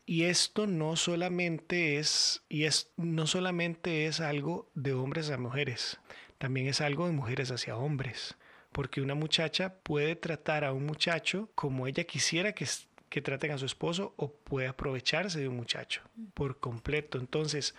Y 0.07 0.25
esto 0.25 0.67
no 0.67 0.97
solamente 0.97 1.99
es, 1.99 2.43
y 2.49 2.65
es, 2.65 2.91
no 2.97 3.27
solamente 3.27 4.07
es 4.07 4.21
algo 4.21 4.71
de 4.75 4.93
hombres 4.93 5.31
a 5.31 5.39
mujeres, 5.39 6.01
también 6.39 6.67
es 6.67 6.81
algo 6.81 7.07
de 7.07 7.13
mujeres 7.13 7.51
hacia 7.51 7.77
hombres. 7.77 8.37
Porque 8.73 9.01
una 9.01 9.15
muchacha 9.15 9.75
puede 9.83 10.15
tratar 10.15 10.65
a 10.65 10.73
un 10.73 10.87
muchacho 10.87 11.51
como 11.57 11.89
ella 11.89 12.05
quisiera 12.05 12.53
que, 12.53 12.67
que 13.11 13.21
traten 13.21 13.51
a 13.51 13.59
su 13.59 13.67
esposo 13.67 14.15
o 14.17 14.33
puede 14.33 14.69
aprovecharse 14.69 15.39
de 15.39 15.49
un 15.49 15.57
muchacho 15.57 16.01
por 16.33 16.59
completo. 16.59 17.19
Entonces, 17.19 17.75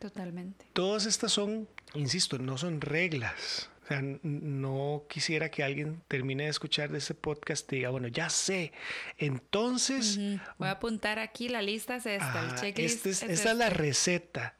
totalmente. 0.00 0.66
Todas 0.72 1.06
estas 1.06 1.30
son, 1.30 1.68
insisto, 1.94 2.38
no 2.38 2.58
son 2.58 2.80
reglas 2.80 3.70
sea, 3.90 4.02
no 4.22 5.04
quisiera 5.08 5.50
que 5.50 5.62
alguien 5.62 6.00
termine 6.08 6.44
de 6.44 6.50
escuchar 6.50 6.90
de 6.90 6.98
este 6.98 7.14
podcast 7.14 7.70
y 7.72 7.76
diga, 7.76 7.90
bueno, 7.90 8.08
ya 8.08 8.30
sé. 8.30 8.72
Entonces... 9.18 10.18
Voy 10.58 10.68
a 10.68 10.72
apuntar 10.72 11.18
aquí, 11.18 11.48
la 11.48 11.62
lista 11.62 11.96
es 11.96 12.06
esta, 12.06 12.44
el 12.44 12.54
checklist. 12.54 13.06
Este 13.06 13.10
es, 13.10 13.22
esta 13.22 13.50
es 13.50 13.56
la 13.56 13.68
este. 13.68 13.78
receta, 13.78 14.54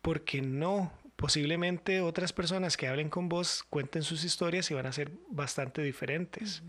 porque 0.00 0.40
no, 0.40 0.92
posiblemente 1.16 2.00
otras 2.00 2.32
personas 2.32 2.76
que 2.76 2.86
hablen 2.86 3.10
con 3.10 3.28
vos 3.28 3.64
cuenten 3.68 4.02
sus 4.02 4.24
historias 4.24 4.70
y 4.70 4.74
van 4.74 4.86
a 4.86 4.92
ser 4.92 5.10
bastante 5.28 5.82
diferentes, 5.82 6.62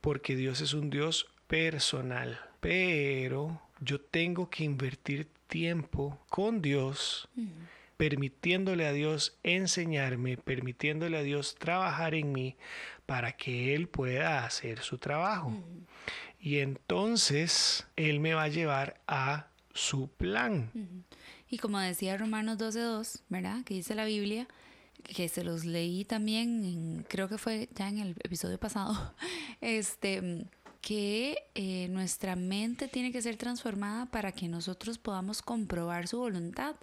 porque 0.00 0.36
Dios 0.36 0.60
es 0.60 0.72
un 0.72 0.90
Dios 0.90 1.26
personal, 1.46 2.38
pero 2.60 3.60
yo 3.80 4.00
tengo 4.00 4.50
que 4.50 4.64
invertir 4.64 5.28
tiempo 5.48 6.18
con 6.28 6.62
Dios 6.62 7.28
permitiéndole 7.96 8.86
a 8.86 8.92
Dios 8.92 9.38
enseñarme, 9.42 10.36
permitiéndole 10.36 11.16
a 11.18 11.22
Dios 11.22 11.54
trabajar 11.54 12.14
en 12.14 12.32
mí 12.32 12.56
para 13.06 13.32
que 13.32 13.74
Él 13.74 13.88
pueda 13.88 14.44
hacer 14.44 14.80
su 14.80 14.98
trabajo. 14.98 15.52
Y 16.40 16.58
entonces 16.58 17.86
Él 17.96 18.20
me 18.20 18.34
va 18.34 18.44
a 18.44 18.48
llevar 18.48 19.00
a 19.06 19.48
su 19.72 20.08
plan. 20.08 20.70
Y 21.48 21.58
como 21.58 21.78
decía 21.78 22.16
Romanos 22.16 22.58
12.2, 22.58 23.22
¿verdad? 23.28 23.64
Que 23.64 23.74
dice 23.74 23.94
la 23.94 24.04
Biblia, 24.04 24.48
que 25.02 25.28
se 25.28 25.44
los 25.44 25.64
leí 25.64 26.04
también, 26.04 27.06
creo 27.08 27.28
que 27.28 27.38
fue 27.38 27.68
ya 27.74 27.88
en 27.88 27.98
el 27.98 28.10
episodio 28.22 28.58
pasado, 28.58 29.14
este 29.60 30.46
que 30.84 31.38
eh, 31.54 31.88
nuestra 31.88 32.36
mente 32.36 32.88
tiene 32.88 33.10
que 33.10 33.22
ser 33.22 33.38
transformada 33.38 34.04
para 34.04 34.32
que 34.32 34.48
nosotros 34.48 34.98
podamos 34.98 35.40
comprobar 35.40 36.08
su 36.08 36.18
voluntad. 36.18 36.76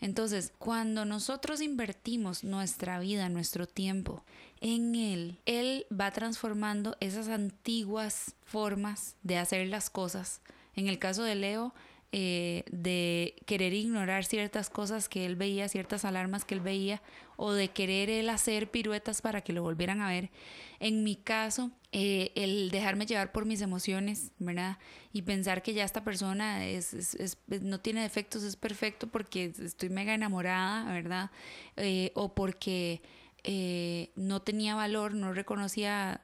Entonces, 0.00 0.52
cuando 0.58 1.04
nosotros 1.04 1.60
invertimos 1.60 2.42
nuestra 2.42 2.98
vida, 2.98 3.28
nuestro 3.28 3.68
tiempo 3.68 4.24
en 4.60 4.96
Él, 4.96 5.38
Él 5.46 5.86
va 5.88 6.10
transformando 6.10 6.96
esas 6.98 7.28
antiguas 7.28 8.34
formas 8.44 9.14
de 9.22 9.38
hacer 9.38 9.68
las 9.68 9.88
cosas. 9.88 10.40
En 10.74 10.88
el 10.88 10.98
caso 10.98 11.22
de 11.22 11.36
Leo, 11.36 11.72
eh, 12.16 12.62
de 12.70 13.34
querer 13.44 13.72
ignorar 13.72 14.24
ciertas 14.24 14.70
cosas 14.70 15.08
que 15.08 15.26
él 15.26 15.34
veía, 15.34 15.68
ciertas 15.68 16.04
alarmas 16.04 16.44
que 16.44 16.54
él 16.54 16.60
veía, 16.60 17.02
o 17.34 17.50
de 17.50 17.72
querer 17.72 18.08
él 18.08 18.28
hacer 18.28 18.70
piruetas 18.70 19.20
para 19.20 19.40
que 19.40 19.52
lo 19.52 19.64
volvieran 19.64 20.00
a 20.00 20.08
ver. 20.08 20.30
En 20.78 21.02
mi 21.02 21.16
caso, 21.16 21.72
eh, 21.90 22.30
el 22.36 22.70
dejarme 22.70 23.06
llevar 23.06 23.32
por 23.32 23.46
mis 23.46 23.60
emociones, 23.62 24.30
¿verdad? 24.38 24.78
Y 25.12 25.22
pensar 25.22 25.60
que 25.60 25.74
ya 25.74 25.82
esta 25.82 26.04
persona 26.04 26.64
es, 26.64 27.16
no 27.62 27.80
tiene 27.80 28.02
defectos, 28.02 28.44
es 28.44 28.54
perfecto 28.54 29.08
porque 29.08 29.52
estoy 29.60 29.88
mega 29.88 30.14
enamorada, 30.14 30.84
¿verdad? 30.92 31.32
Eh, 31.76 32.12
o 32.14 32.32
porque 32.32 33.02
eh, 33.42 34.12
no 34.14 34.40
tenía 34.40 34.76
valor, 34.76 35.14
no 35.14 35.32
reconocía 35.32 36.20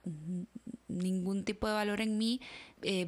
ningún 0.91 1.45
tipo 1.45 1.67
de 1.67 1.75
valor 1.75 2.01
en 2.01 2.19
mí, 2.19 2.41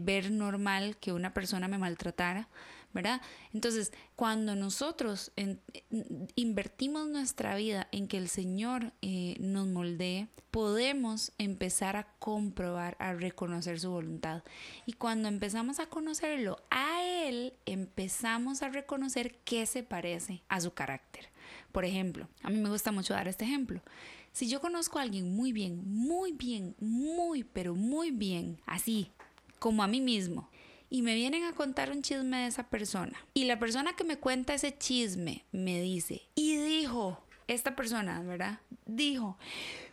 ver 0.00 0.30
normal 0.30 0.96
que 0.98 1.12
una 1.12 1.34
persona 1.34 1.68
me 1.68 1.78
maltratara. 1.78 2.48
¿verdad? 2.92 3.20
Entonces, 3.52 3.92
cuando 4.16 4.54
nosotros 4.54 5.32
invertimos 6.34 7.08
nuestra 7.08 7.56
vida 7.56 7.88
en 7.90 8.06
que 8.06 8.18
el 8.18 8.28
Señor 8.28 8.92
eh, 9.00 9.36
nos 9.40 9.66
moldee, 9.66 10.28
podemos 10.50 11.32
empezar 11.38 11.96
a 11.96 12.06
comprobar, 12.18 12.96
a 12.98 13.14
reconocer 13.14 13.80
su 13.80 13.90
voluntad. 13.90 14.42
Y 14.84 14.92
cuando 14.92 15.28
empezamos 15.28 15.80
a 15.80 15.86
conocerlo 15.86 16.62
a 16.70 17.02
Él, 17.02 17.54
empezamos 17.64 18.62
a 18.62 18.68
reconocer 18.68 19.36
qué 19.44 19.64
se 19.66 19.82
parece 19.82 20.42
a 20.48 20.60
su 20.60 20.74
carácter. 20.74 21.30
Por 21.72 21.84
ejemplo, 21.86 22.28
a 22.42 22.50
mí 22.50 22.58
me 22.58 22.68
gusta 22.68 22.92
mucho 22.92 23.14
dar 23.14 23.28
este 23.28 23.46
ejemplo. 23.46 23.80
Si 24.32 24.48
yo 24.48 24.60
conozco 24.60 24.98
a 24.98 25.02
alguien 25.02 25.34
muy 25.34 25.52
bien, 25.52 25.82
muy 25.84 26.32
bien, 26.32 26.74
muy, 26.80 27.44
pero 27.44 27.74
muy 27.74 28.10
bien, 28.10 28.60
así, 28.66 29.12
como 29.58 29.82
a 29.82 29.86
mí 29.86 30.00
mismo, 30.00 30.48
y 30.88 31.02
me 31.02 31.14
vienen 31.14 31.44
a 31.44 31.52
contar 31.52 31.90
un 31.90 32.02
chisme 32.02 32.38
de 32.38 32.46
esa 32.46 32.68
persona. 32.68 33.18
Y 33.34 33.44
la 33.44 33.58
persona 33.58 33.94
que 33.94 34.04
me 34.04 34.18
cuenta 34.18 34.54
ese 34.54 34.76
chisme 34.76 35.44
me 35.52 35.82
dice, 35.82 36.22
y 36.34 36.56
dijo, 36.56 37.22
esta 37.46 37.76
persona, 37.76 38.22
¿verdad? 38.22 38.60
Dijo, 38.86 39.36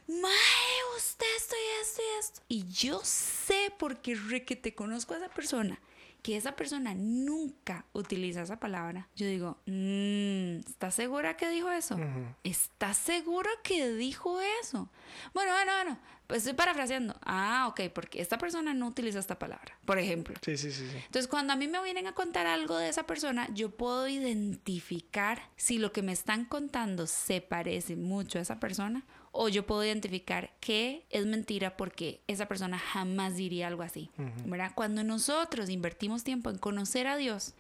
Mae, 0.08 0.98
usted 0.98 1.26
esto 1.38 1.56
y 1.56 1.82
esto 1.82 2.02
y 2.02 2.20
esto. 2.20 2.42
Y 2.48 2.66
yo 2.68 3.02
sé 3.04 3.74
porque 3.78 4.16
re 4.16 4.44
que 4.44 4.56
te 4.56 4.74
conozco 4.74 5.14
a 5.14 5.18
esa 5.18 5.30
persona 5.30 5.80
que 6.22 6.38
esa 6.38 6.56
persona 6.56 6.94
nunca 6.96 7.86
utiliza 7.94 8.42
esa 8.42 8.60
palabra, 8.60 9.08
yo 9.16 9.26
digo, 9.26 9.58
mmm, 9.66 10.60
¿estás 10.68 10.96
segura 10.96 11.38
que 11.38 11.50
dijo 11.50 11.72
eso? 11.72 11.98
¿Estás 12.44 12.98
segura 12.98 13.50
que 13.64 13.90
dijo 13.94 14.40
eso? 14.62 14.90
Bueno, 15.34 15.52
bueno, 15.54 15.72
bueno, 15.76 16.00
Pues 16.30 16.44
estoy 16.44 16.54
parafraseando. 16.54 17.16
Ah, 17.24 17.66
ok, 17.70 17.90
porque 17.92 18.22
esta 18.22 18.38
persona 18.38 18.76
no 18.76 18.86
utiliza 18.86 19.18
esta 19.18 19.40
palabra, 19.40 19.76
por 19.84 19.98
ejemplo. 19.98 20.36
Sí, 20.44 20.58
sí, 20.58 20.72
sí, 20.72 20.88
sí. 20.88 20.96
Entonces, 20.98 21.28
cuando 21.28 21.54
a 21.54 21.56
mí 21.56 21.68
me 21.68 21.82
vienen 21.82 22.06
a 22.06 22.14
contar 22.14 22.46
algo 22.46 22.78
de 22.78 22.88
esa 22.88 23.08
persona, 23.08 23.50
yo 23.52 23.72
puedo 23.72 24.08
identificar 24.08 25.42
si 25.56 25.80
lo 25.80 25.92
que 25.92 26.04
me 26.04 26.12
están 26.12 26.46
contando 26.46 27.08
se 27.08 27.42
parece 27.42 27.96
mucho 27.96 28.38
a 28.38 28.44
esa 28.44 28.60
persona 28.60 29.08
o 29.32 29.50
yo 29.50 29.66
puedo 29.66 29.84
identificar 29.84 30.52
que 30.60 31.08
es 31.10 31.26
mentira 31.26 31.76
porque 31.76 32.22
esa 32.28 32.48
persona 32.48 32.78
jamás 32.78 33.36
diría 33.36 33.66
algo 33.66 33.82
así. 33.82 34.12
¿verdad? 34.46 34.74
Cuando 34.76 35.04
nosotros 35.04 35.68
invertimos 35.72 36.24
tiempo 36.24 36.52
en 36.52 36.60
conocer 36.60 37.08
a 37.08 37.18
Dios, 37.18 37.56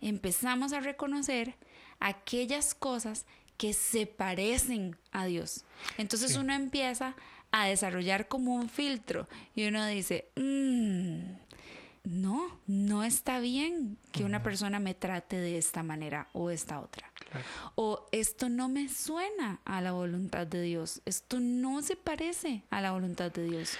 empezamos 0.00 0.72
a 0.72 0.78
reconocer 0.78 1.56
aquellas 1.98 2.76
cosas 2.76 3.26
que 3.56 3.72
se 3.72 4.06
parecen 4.06 4.96
a 5.10 5.26
Dios. 5.26 5.64
Entonces 5.98 6.36
uno 6.36 6.54
empieza 6.54 7.16
a 7.54 7.66
desarrollar 7.66 8.26
como 8.26 8.56
un 8.56 8.68
filtro 8.68 9.28
y 9.54 9.68
uno 9.68 9.86
dice, 9.86 10.26
mm, 10.34 11.20
no, 12.02 12.60
no 12.66 13.04
está 13.04 13.38
bien 13.38 13.96
que 14.10 14.24
una 14.24 14.42
persona 14.42 14.80
me 14.80 14.94
trate 14.94 15.36
de 15.36 15.56
esta 15.56 15.84
manera 15.84 16.26
o 16.32 16.50
esta 16.50 16.80
otra. 16.80 17.12
O 17.76 18.06
esto 18.10 18.48
no 18.48 18.68
me 18.68 18.88
suena 18.88 19.60
a 19.64 19.80
la 19.80 19.92
voluntad 19.92 20.48
de 20.48 20.62
Dios, 20.62 21.00
esto 21.04 21.38
no 21.38 21.80
se 21.82 21.94
parece 21.94 22.64
a 22.70 22.80
la 22.80 22.90
voluntad 22.90 23.30
de 23.30 23.44
Dios 23.44 23.78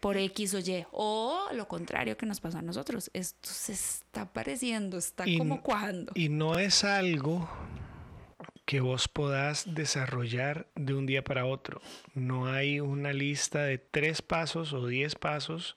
por 0.00 0.16
X 0.16 0.54
o 0.54 0.58
Y. 0.58 0.84
O 0.90 1.46
lo 1.52 1.68
contrario 1.68 2.16
que 2.16 2.26
nos 2.26 2.40
pasa 2.40 2.58
a 2.58 2.62
nosotros, 2.62 3.08
esto 3.14 3.48
se 3.48 3.72
está 3.72 4.32
pareciendo, 4.32 4.98
está 4.98 5.24
como 5.38 5.62
cuajando. 5.62 6.10
Y 6.16 6.28
no 6.28 6.58
es 6.58 6.82
algo 6.82 7.48
que 8.64 8.80
vos 8.80 9.08
podás 9.08 9.74
desarrollar 9.74 10.66
de 10.74 10.94
un 10.94 11.06
día 11.06 11.24
para 11.24 11.46
otro. 11.46 11.80
No 12.14 12.46
hay 12.46 12.80
una 12.80 13.12
lista 13.12 13.62
de 13.64 13.78
tres 13.78 14.22
pasos 14.22 14.72
o 14.72 14.86
diez 14.86 15.14
pasos 15.14 15.76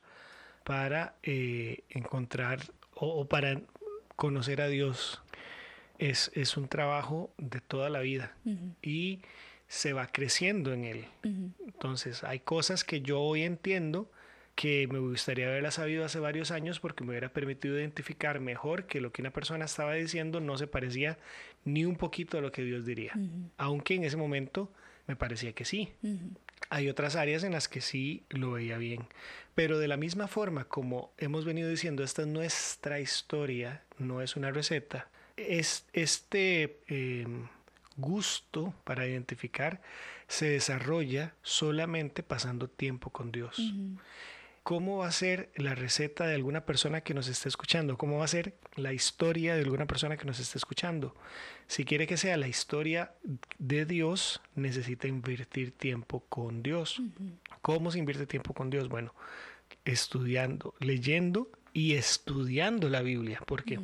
para 0.64 1.16
eh, 1.24 1.84
encontrar 1.90 2.60
o, 2.94 3.28
para 3.28 3.62
conocer 4.16 4.62
a 4.62 4.68
Dios. 4.68 5.22
Es, 5.98 6.32
es, 6.34 6.58
un 6.58 6.68
trabajo 6.68 7.34
de 7.38 7.62
toda 7.62 7.90
la 7.90 8.00
vida 8.00 8.36
y 8.82 9.22
se 9.68 9.94
va 9.94 10.08
creciendo 10.08 10.74
en 10.74 10.84
él. 10.84 11.06
Entonces, 11.24 12.24
hay 12.24 12.40
cosas 12.40 12.84
que 12.84 13.02
yo 13.02 13.22
hoy 13.22 13.44
entiendo 13.44 14.12
que 14.56 14.88
me 14.88 15.00
gustaría 15.00 15.48
haberlas 15.48 15.76
sabido 15.76 16.06
hace 16.06 16.20
varios 16.20 16.50
años 16.52 16.80
porque 16.80 17.04
me 17.04 17.12
hubiera 17.12 17.30
permitido 17.30 17.78
identificar 17.78 18.40
mejor 18.40 18.86
que 18.88 19.02
lo 19.02 19.12
que 19.12 19.22
una 19.22 19.32
persona 19.32 19.66
estaba 19.66 19.94
diciendo 19.94 20.40
no 20.40 20.58
se 20.58 20.66
parecía 20.66 21.18
ni 21.66 21.86
un 21.86 21.98
poquito 21.98 22.38
a 22.38 22.42
lo 22.42 22.52
que 22.52 22.64
Dios 22.64 22.86
diría, 22.86 23.14
aunque 23.58 23.96
en 23.96 24.06
ese 24.06 24.18
momento 24.18 24.72
me 25.08 25.16
parecía 25.16 25.54
que 25.54 25.66
sí. 25.66 25.92
Hay 26.70 26.90
otras 26.90 27.16
áreas 27.16 27.44
en 27.44 27.52
las 27.52 27.68
que 27.68 27.82
sí 27.82 28.24
lo 28.30 28.54
veía 28.54 28.78
bien, 28.78 29.06
pero 29.56 29.78
de 29.78 29.90
la 29.90 29.98
misma 29.98 30.28
forma 30.28 30.66
como 30.66 31.12
hemos 31.18 31.44
venido 31.44 31.70
diciendo, 31.70 32.04
esta 32.04 32.22
es 32.22 32.28
nuestra 32.30 33.00
historia, 33.02 33.84
no 34.00 34.22
es 34.22 34.38
una 34.38 34.52
receta, 34.52 35.10
es 35.36 35.86
este 35.92 36.80
em, 36.88 37.48
gusto 37.98 38.74
para 38.86 39.06
identificar 39.06 39.82
se 40.28 40.50
desarrolla 40.50 41.36
solamente 41.44 42.24
pasando 42.24 42.68
tiempo 42.68 43.10
con 43.12 43.32
Dios 43.32 43.60
cómo 44.66 44.98
va 44.98 45.08
a 45.08 45.12
ser 45.12 45.52
la 45.56 45.76
receta 45.76 46.26
de 46.26 46.34
alguna 46.34 46.66
persona 46.66 47.02
que 47.02 47.14
nos 47.14 47.28
esté 47.28 47.48
escuchando, 47.48 48.00
cómo 48.00 48.18
va 48.18 48.26
a 48.26 48.28
ser 48.28 48.56
la 48.76 48.94
historia 48.94 49.54
de 49.54 49.62
alguna 49.62 49.86
persona 49.86 50.18
que 50.18 50.26
nos 50.26 50.40
esté 50.40 50.58
escuchando. 50.58 51.16
Si 51.68 51.86
quiere 51.86 52.08
que 52.08 52.18
sea 52.18 52.36
la 52.36 52.48
historia 52.48 53.14
de 53.60 53.86
Dios, 53.86 54.42
necesita 54.56 55.08
invertir 55.08 55.72
tiempo 55.72 56.26
con 56.30 56.64
Dios. 56.64 57.00
¿Cómo 57.62 57.92
se 57.92 58.00
invierte 58.00 58.26
tiempo 58.26 58.56
con 58.56 58.72
Dios? 58.72 58.90
Bueno, 58.90 59.14
estudiando, 59.86 60.74
leyendo 60.80 61.52
y 61.72 61.94
estudiando 61.94 62.90
la 62.90 63.04
Biblia, 63.04 63.44
porque 63.46 63.80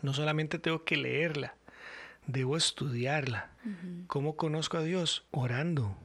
no 0.00 0.14
solamente 0.14 0.58
tengo 0.58 0.84
que 0.84 0.96
leerla, 0.96 1.54
debo 2.26 2.56
estudiarla. 2.56 3.50
¿Cómo 4.06 4.36
conozco 4.36 4.78
a 4.78 4.82
Dios? 4.82 5.26
Orando, 5.32 5.98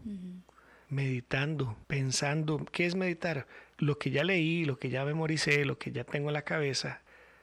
meditando, 0.89 1.77
pensando. 1.87 2.65
¿Qué 2.73 2.85
es 2.85 2.95
meditar? 2.95 3.47
Lo 3.79 3.97
que 3.97 4.11
ya 4.11 4.23
leí, 4.23 4.65
lo 4.65 4.77
que 4.77 4.89
ya 4.89 5.05
memoricé, 5.05 5.65
lo 5.65 5.77
que 5.77 5.91
ya 5.91 6.03
tengo 6.03 6.29
en 6.29 6.33
la 6.33 6.43
cabeza, 6.43 7.01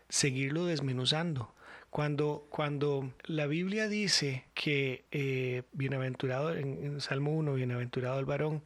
seguirlo 0.09 0.67
desmenuzando. 0.67 1.53
Cuando, 1.91 2.47
cuando 2.51 3.11
la 3.25 3.47
Biblia 3.47 3.89
dice 3.89 4.45
que 4.55 5.05
eh, 5.11 5.63
bienaventurado, 5.73 6.55
en, 6.55 7.01
Salmo 7.01 7.33
1, 7.33 7.55
bienaventurado 7.55 8.19
el 8.19 8.27
varón, 8.27 8.63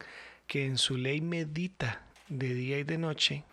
que 0.47 0.65
en 0.65 0.77
su 0.77 0.97
ley 0.97 1.21
medita 1.21 2.01
de 2.27 2.53
día 2.53 2.79
y 2.79 2.83
de 2.83 2.97
noche, 2.97 3.43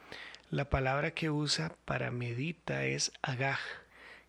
la 0.51 0.69
palabra 0.69 1.13
que 1.13 1.31
usa 1.31 1.77
para 1.85 2.11
medita 2.11 2.87
es 2.87 3.13
agaj, 3.23 3.61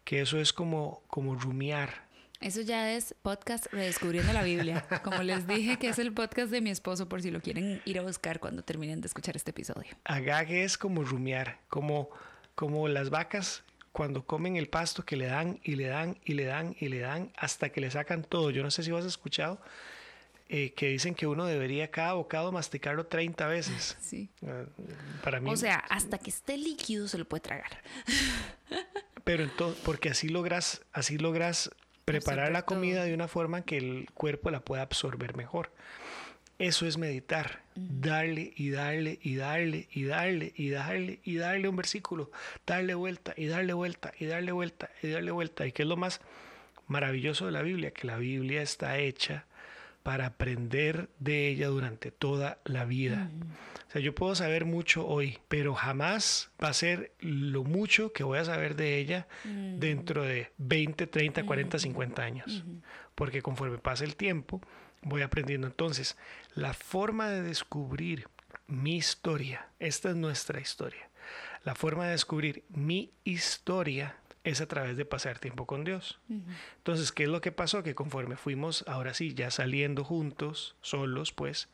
que 0.03 0.21
eso 0.21 0.39
es 0.39 0.53
como, 0.53 1.01
como 1.07 1.35
rumiar, 1.35 2.08
eso 2.41 2.61
ya 2.61 2.93
es 2.93 3.15
podcast 3.21 3.67
Redescubriendo 3.71 4.31
la 4.31 4.43
Biblia. 4.43 4.85
Como 5.03 5.23
les 5.23 5.45
dije, 5.45 5.77
que 5.77 5.89
es 5.89 5.99
el 5.99 6.13
podcast 6.13 6.51
de 6.51 6.61
mi 6.61 6.69
esposo, 6.69 7.09
por 7.09 7.21
si 7.21 7.31
lo 7.31 7.41
quieren 7.41 7.81
ir 7.85 7.99
a 7.99 8.01
buscar 8.01 8.39
cuando 8.39 8.63
terminen 8.63 9.01
de 9.01 9.07
escuchar 9.07 9.35
este 9.35 9.51
episodio. 9.51 9.89
Agague 10.05 10.63
es 10.63 10.77
como 10.77 11.03
rumiar, 11.03 11.59
como, 11.67 12.09
como 12.55 12.87
las 12.87 13.09
vacas 13.09 13.63
cuando 13.91 14.25
comen 14.25 14.55
el 14.55 14.69
pasto 14.69 15.03
que 15.03 15.17
le 15.17 15.25
dan 15.25 15.59
y 15.63 15.75
le 15.75 15.87
dan 15.87 16.17
y 16.23 16.33
le 16.33 16.45
dan 16.45 16.75
y 16.79 16.87
le 16.87 16.99
dan 16.99 17.31
hasta 17.35 17.69
que 17.69 17.81
le 17.81 17.91
sacan 17.91 18.23
todo. 18.23 18.51
Yo 18.51 18.63
no 18.63 18.71
sé 18.71 18.83
si 18.83 18.91
vos 18.91 19.01
has 19.01 19.07
escuchado 19.07 19.59
eh, 20.47 20.73
que 20.73 20.87
dicen 20.87 21.15
que 21.15 21.27
uno 21.27 21.45
debería 21.45 21.91
cada 21.91 22.13
bocado 22.13 22.51
masticarlo 22.51 23.05
30 23.05 23.47
veces. 23.47 23.97
Sí. 24.01 24.29
Ah, 24.47 24.63
para 25.23 25.39
mí. 25.39 25.51
O 25.51 25.55
sea, 25.57 25.75
hasta 25.75 26.17
que 26.17 26.29
esté 26.29 26.57
líquido 26.57 27.07
se 27.07 27.17
lo 27.17 27.25
puede 27.25 27.41
tragar. 27.41 27.83
Pero 29.23 29.43
entonces, 29.43 29.79
porque 29.83 30.09
así 30.09 30.29
logras, 30.29 30.81
así 30.93 31.17
logras 31.17 31.69
preparar 32.11 32.51
la 32.51 32.63
comida 32.63 33.03
de 33.03 33.13
una 33.13 33.27
forma 33.27 33.61
que 33.61 33.77
el 33.77 34.09
cuerpo 34.13 34.49
la 34.49 34.61
pueda 34.61 34.81
absorber 34.81 35.35
mejor. 35.35 35.71
Eso 36.57 36.85
es 36.85 36.97
meditar, 36.97 37.61
darle 37.75 38.51
y 38.55 38.71
darle 38.71 39.19
y 39.21 39.35
darle 39.35 39.87
y 39.91 40.03
darle 40.05 40.53
y 40.55 40.69
darle 40.71 41.19
y 41.23 41.35
darle 41.37 41.69
un 41.69 41.75
versículo, 41.75 42.31
darle 42.65 42.95
vuelta 42.95 43.33
y 43.37 43.45
darle 43.45 43.73
vuelta 43.73 44.11
y 44.19 44.25
darle 44.25 44.51
vuelta 44.51 44.89
y 45.01 45.07
darle 45.07 45.31
vuelta. 45.31 45.67
Y 45.67 45.71
que 45.71 45.83
es 45.83 45.87
lo 45.87 45.95
más 45.95 46.19
maravilloso 46.87 47.45
de 47.45 47.53
la 47.53 47.61
Biblia, 47.61 47.91
que 47.91 48.07
la 48.07 48.17
Biblia 48.17 48.61
está 48.61 48.97
hecha 48.97 49.45
para 50.03 50.27
aprender 50.27 51.09
de 51.19 51.47
ella 51.49 51.67
durante 51.67 52.11
toda 52.11 52.59
la 52.65 52.85
vida. 52.85 53.29
O 53.87 53.91
sea, 53.91 54.01
yo 54.01 54.13
puedo 54.13 54.35
saber 54.35 54.65
mucho 54.65 55.05
hoy, 55.07 55.39
pero 55.47 55.73
jamás 55.73 56.51
va 56.63 56.69
a 56.69 56.73
ser 56.73 57.11
lo 57.19 57.63
mucho 57.63 58.13
que 58.13 58.23
voy 58.23 58.39
a 58.39 58.45
saber 58.45 58.75
de 58.75 58.97
ella 58.97 59.27
dentro 59.43 60.23
de 60.23 60.51
20, 60.57 61.07
30, 61.07 61.43
40, 61.43 61.79
50 61.79 62.21
años. 62.21 62.63
Porque 63.15 63.41
conforme 63.41 63.77
pasa 63.77 64.03
el 64.03 64.15
tiempo, 64.15 64.61
voy 65.01 65.21
aprendiendo. 65.21 65.67
Entonces, 65.67 66.17
la 66.55 66.73
forma 66.73 67.29
de 67.29 67.41
descubrir 67.41 68.27
mi 68.67 68.95
historia, 68.95 69.67
esta 69.79 70.09
es 70.09 70.15
nuestra 70.15 70.59
historia, 70.59 71.09
la 71.63 71.75
forma 71.75 72.05
de 72.05 72.11
descubrir 72.11 72.63
mi 72.69 73.11
historia 73.23 74.15
es 74.49 74.61
a 74.61 74.67
través 74.67 74.97
de 74.97 75.05
pasar 75.05 75.39
tiempo 75.39 75.65
con 75.65 75.83
Dios. 75.83 76.19
Entonces, 76.77 77.11
¿qué 77.11 77.23
es 77.23 77.29
lo 77.29 77.41
que 77.41 77.51
pasó? 77.51 77.83
Que 77.83 77.93
conforme 77.93 78.35
fuimos, 78.35 78.83
ahora 78.87 79.13
sí, 79.13 79.33
ya 79.33 79.51
saliendo 79.51 80.03
juntos, 80.03 80.75
solos, 80.81 81.31
pues, 81.31 81.69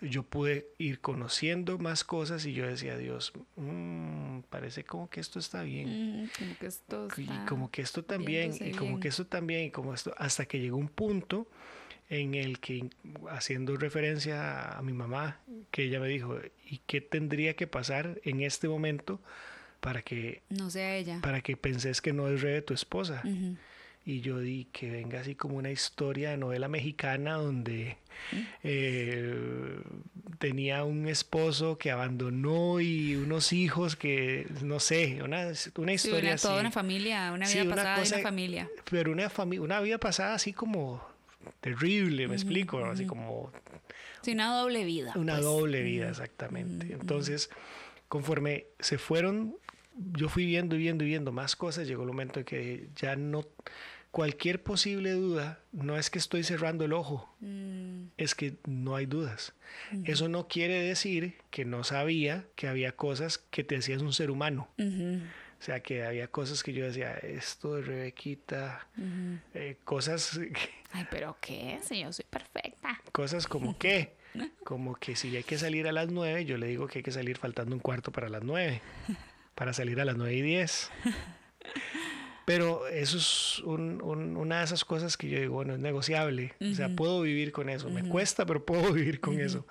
yo 0.00 0.22
pude 0.22 0.68
ir 0.78 1.00
conociendo 1.00 1.78
más 1.78 2.04
cosas 2.04 2.46
y 2.46 2.54
yo 2.54 2.66
decía, 2.66 2.96
Dios, 2.96 3.32
mm, 3.56 4.40
parece 4.50 4.84
como 4.84 5.10
que 5.10 5.20
esto 5.20 5.38
está 5.38 5.62
bien. 5.62 6.30
como 6.38 6.58
que 6.58 6.66
esto 6.66 7.08
y 7.16 7.46
como 7.46 7.70
que 7.70 7.82
esto 7.82 8.04
también, 8.04 8.54
y 8.58 8.72
como 8.72 9.00
que 9.00 9.08
esto 9.08 9.26
también, 9.26 9.64
y 9.66 9.70
como 9.70 9.92
esto, 9.94 10.14
hasta 10.16 10.46
que 10.46 10.60
llegó 10.60 10.76
un 10.76 10.88
punto 10.88 11.46
en 12.08 12.34
el 12.34 12.58
que, 12.58 12.90
haciendo 13.30 13.76
referencia 13.76 14.76
a 14.76 14.82
mi 14.82 14.92
mamá, 14.92 15.40
que 15.70 15.84
ella 15.84 16.00
me 16.00 16.08
dijo, 16.08 16.38
¿y 16.64 16.78
qué 16.86 17.00
tendría 17.00 17.54
que 17.54 17.66
pasar 17.66 18.20
en 18.24 18.42
este 18.42 18.68
momento 18.68 19.20
para 19.84 20.00
que... 20.00 20.40
No 20.48 20.70
sea 20.70 20.96
ella. 20.96 21.18
Para 21.20 21.42
que 21.42 21.58
penses 21.58 22.00
que 22.00 22.14
no 22.14 22.28
es 22.28 22.40
re 22.40 22.52
de 22.52 22.62
tu 22.62 22.72
esposa 22.72 23.22
y 24.06 24.22
yo 24.22 24.38
di 24.38 24.66
que 24.72 24.90
venga 24.90 25.20
así 25.20 25.34
como 25.34 25.56
una 25.56 25.70
historia 25.70 26.30
de 26.30 26.38
novela 26.38 26.68
mexicana 26.68 27.34
donde 27.34 27.98
eh, 28.62 29.34
tenía 30.38 30.84
un 30.84 31.06
esposo 31.06 31.76
que 31.76 31.90
abandonó 31.90 32.80
y 32.80 33.16
unos 33.16 33.52
hijos 33.52 33.94
que, 33.94 34.46
no 34.62 34.80
sé, 34.80 35.22
una, 35.22 35.52
una 35.76 35.92
historia 35.92 36.36
Toda 36.36 36.60
una 36.60 36.70
familia, 36.70 37.32
una 37.32 37.46
vida 37.46 37.64
pasada 37.64 38.00
de 38.00 38.08
una 38.08 38.18
familia. 38.22 38.70
Pero 38.90 39.12
una, 39.12 39.28
familia 39.28 39.62
una 39.62 39.80
vida 39.80 39.98
pasada 39.98 40.34
así 40.34 40.54
como 40.54 41.06
terrible, 41.60 42.26
me 42.26 42.34
explico, 42.36 42.82
así 42.86 43.04
como... 43.04 43.52
Sí, 44.22 44.32
una 44.32 44.54
doble 44.56 44.86
vida. 44.86 45.12
Una 45.14 45.34
pues. 45.34 45.44
doble 45.44 45.82
vida, 45.82 46.08
exactamente. 46.08 46.94
Entonces, 46.94 47.50
conforme 48.08 48.66
se 48.80 48.96
fueron 48.96 49.56
yo 50.12 50.28
fui 50.28 50.46
viendo 50.46 50.74
y 50.76 50.78
viendo 50.78 51.04
y 51.04 51.08
viendo 51.08 51.32
más 51.32 51.56
cosas, 51.56 51.86
llegó 51.86 52.02
el 52.02 52.08
momento 52.08 52.40
en 52.40 52.44
que 52.46 52.88
ya 52.96 53.16
no, 53.16 53.44
cualquier 54.10 54.62
posible 54.62 55.12
duda 55.12 55.60
no 55.72 55.96
es 55.96 56.10
que 56.10 56.18
estoy 56.18 56.44
cerrando 56.44 56.84
el 56.84 56.92
ojo, 56.92 57.30
Mm, 57.40 58.06
es 58.16 58.34
que 58.34 58.54
no 58.66 58.96
hay 58.96 59.06
dudas. 59.06 59.52
Eso 60.04 60.28
no 60.28 60.48
quiere 60.48 60.80
decir 60.80 61.34
que 61.50 61.64
no 61.64 61.84
sabía 61.84 62.46
que 62.54 62.68
había 62.68 62.92
cosas 62.92 63.38
que 63.38 63.64
te 63.64 63.76
hacías 63.76 64.00
un 64.02 64.12
ser 64.12 64.30
humano. 64.30 64.68
O 64.78 65.62
sea, 65.64 65.80
que 65.80 66.04
había 66.04 66.28
cosas 66.28 66.62
que 66.62 66.72
yo 66.72 66.84
decía, 66.84 67.14
esto 67.16 67.74
de 67.74 67.82
Rebequita, 67.82 68.86
ujú. 68.96 69.38
eh, 69.54 69.76
cosas, 69.84 70.38
Ay, 70.92 71.06
pero 71.10 71.36
¿qué? 71.40 71.78
Si 71.82 72.00
yo 72.00 72.12
soy 72.12 72.24
perfecta. 72.30 73.00
cosas 73.12 73.46
como 73.46 73.78
que, 73.78 74.14
como 74.64 74.94
que 74.94 75.16
si 75.16 75.34
hay 75.36 75.42
que 75.42 75.58
salir 75.58 75.86
a 75.88 75.92
las 75.92 76.08
nueve, 76.10 76.44
yo 76.44 76.56
le 76.58 76.66
digo 76.66 76.86
que 76.86 77.00
hay 77.00 77.02
que 77.02 77.12
salir 77.12 77.36
faltando 77.38 77.74
un 77.74 77.80
cuarto 77.80 78.12
para 78.12 78.28
las 78.28 78.42
nueve, 78.42 78.80
para 79.54 79.72
salir 79.72 80.00
a 80.00 80.04
las 80.04 80.16
nueve 80.16 80.34
y 80.34 80.42
diez. 80.42 80.90
Pero 82.44 82.86
eso 82.88 83.16
es 83.16 83.60
un- 83.60 84.02
un- 84.02 84.36
una 84.36 84.58
de 84.58 84.64
esas 84.64 84.84
cosas 84.84 85.16
que 85.16 85.28
yo 85.30 85.40
digo, 85.40 85.54
bueno, 85.54 85.72
es 85.74 85.80
negociable. 85.80 86.52
O 86.60 86.74
sea, 86.74 86.90
puedo 86.94 87.22
vivir 87.22 87.52
con 87.52 87.70
eso. 87.70 87.88
Me 87.88 88.06
cuesta, 88.06 88.44
pero 88.44 88.64
puedo 88.66 88.92
vivir 88.92 89.20
con 89.20 89.40
eso. 89.40 89.66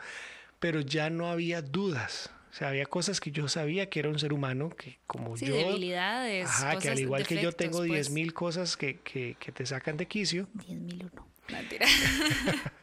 Pero 0.60 0.82
ya 0.82 1.10
no 1.12 1.28
había 1.28 1.62
dudas. 1.62 2.32
O 2.52 2.56
sea, 2.56 2.70
había 2.70 2.86
cosas 2.86 3.20
que 3.20 3.32
yo 3.32 3.48
sabía 3.48 3.90
que 3.90 4.00
era 4.00 4.10
un 4.10 4.18
ser 4.20 4.32
humano, 4.34 4.70
que 4.70 5.00
como 5.08 5.38
Sí, 5.38 5.48
yo... 5.48 5.56
debilidades. 5.56 6.48
Ajá, 6.48 6.78
que 6.80 6.90
al 6.90 7.00
igual 7.00 7.26
que 7.28 7.42
yo 7.42 7.52
tengo 7.52 7.80
pues. 7.80 8.12
10.000 8.12 8.32
cosas 8.34 8.78
que, 8.78 9.00
que, 9.00 9.36
que 9.40 9.52
te 9.52 9.66
sacan 9.66 9.98
de 9.98 10.08
quicio, 10.08 10.48
10.001. 10.68 11.12
Mentira. 11.52 11.86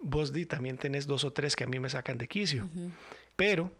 vos 0.00 0.32
di, 0.32 0.46
también 0.46 0.76
tenés 0.78 1.06
dos 1.06 1.24
o 1.24 1.32
tres 1.32 1.56
que 1.56 1.64
a 1.64 1.66
mí 1.66 1.78
me 1.80 1.88
sacan 1.88 2.18
de 2.18 2.28
quicio. 2.28 2.68
Pero 3.36 3.70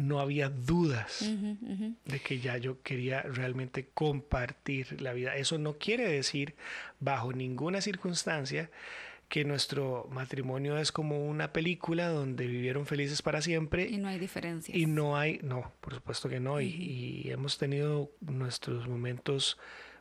no 0.00 0.18
había 0.20 0.48
dudas 0.48 1.24
de 2.04 2.20
que 2.20 2.40
ya 2.40 2.56
yo 2.58 2.80
quería 2.82 3.22
realmente 3.22 3.88
compartir 3.94 5.00
la 5.00 5.12
vida. 5.12 5.36
Eso 5.36 5.58
no 5.58 5.78
quiere 5.78 6.08
decir 6.08 6.54
bajo 7.00 7.32
ninguna 7.32 7.80
circunstancia 7.80 8.70
que 9.28 9.44
nuestro 9.44 10.08
matrimonio 10.10 10.76
es 10.78 10.90
como 10.90 11.24
una 11.28 11.52
película 11.52 12.08
donde 12.08 12.46
vivieron 12.48 12.84
felices 12.86 13.22
para 13.22 13.40
siempre 13.42 13.88
Y 13.88 13.98
no 13.98 14.08
hay 14.08 14.18
diferencias. 14.18 14.76
y 14.76 14.86
no 14.86 15.16
hay, 15.16 15.38
no, 15.44 15.70
por 15.80 15.94
supuesto 15.94 16.28
que 16.28 16.40
no, 16.40 16.60
y, 16.60 16.66
y 16.66 17.30
hemos 17.30 17.56
tenido 17.56 18.10
nuestros 18.20 18.88
momentos 18.88 19.56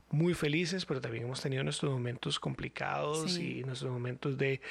muy 0.10 0.34
felices, 0.34 0.86
pero 0.88 1.00
también 1.00 1.26
hemos 1.26 1.42
tenido 1.42 1.64
nuestros 1.64 1.92
momentos 1.92 2.40
complicados 2.40 3.34
Sí. 3.34 3.60
y 3.60 3.64
nuestros 3.66 3.92
momentos 3.92 4.36
de 4.40 4.62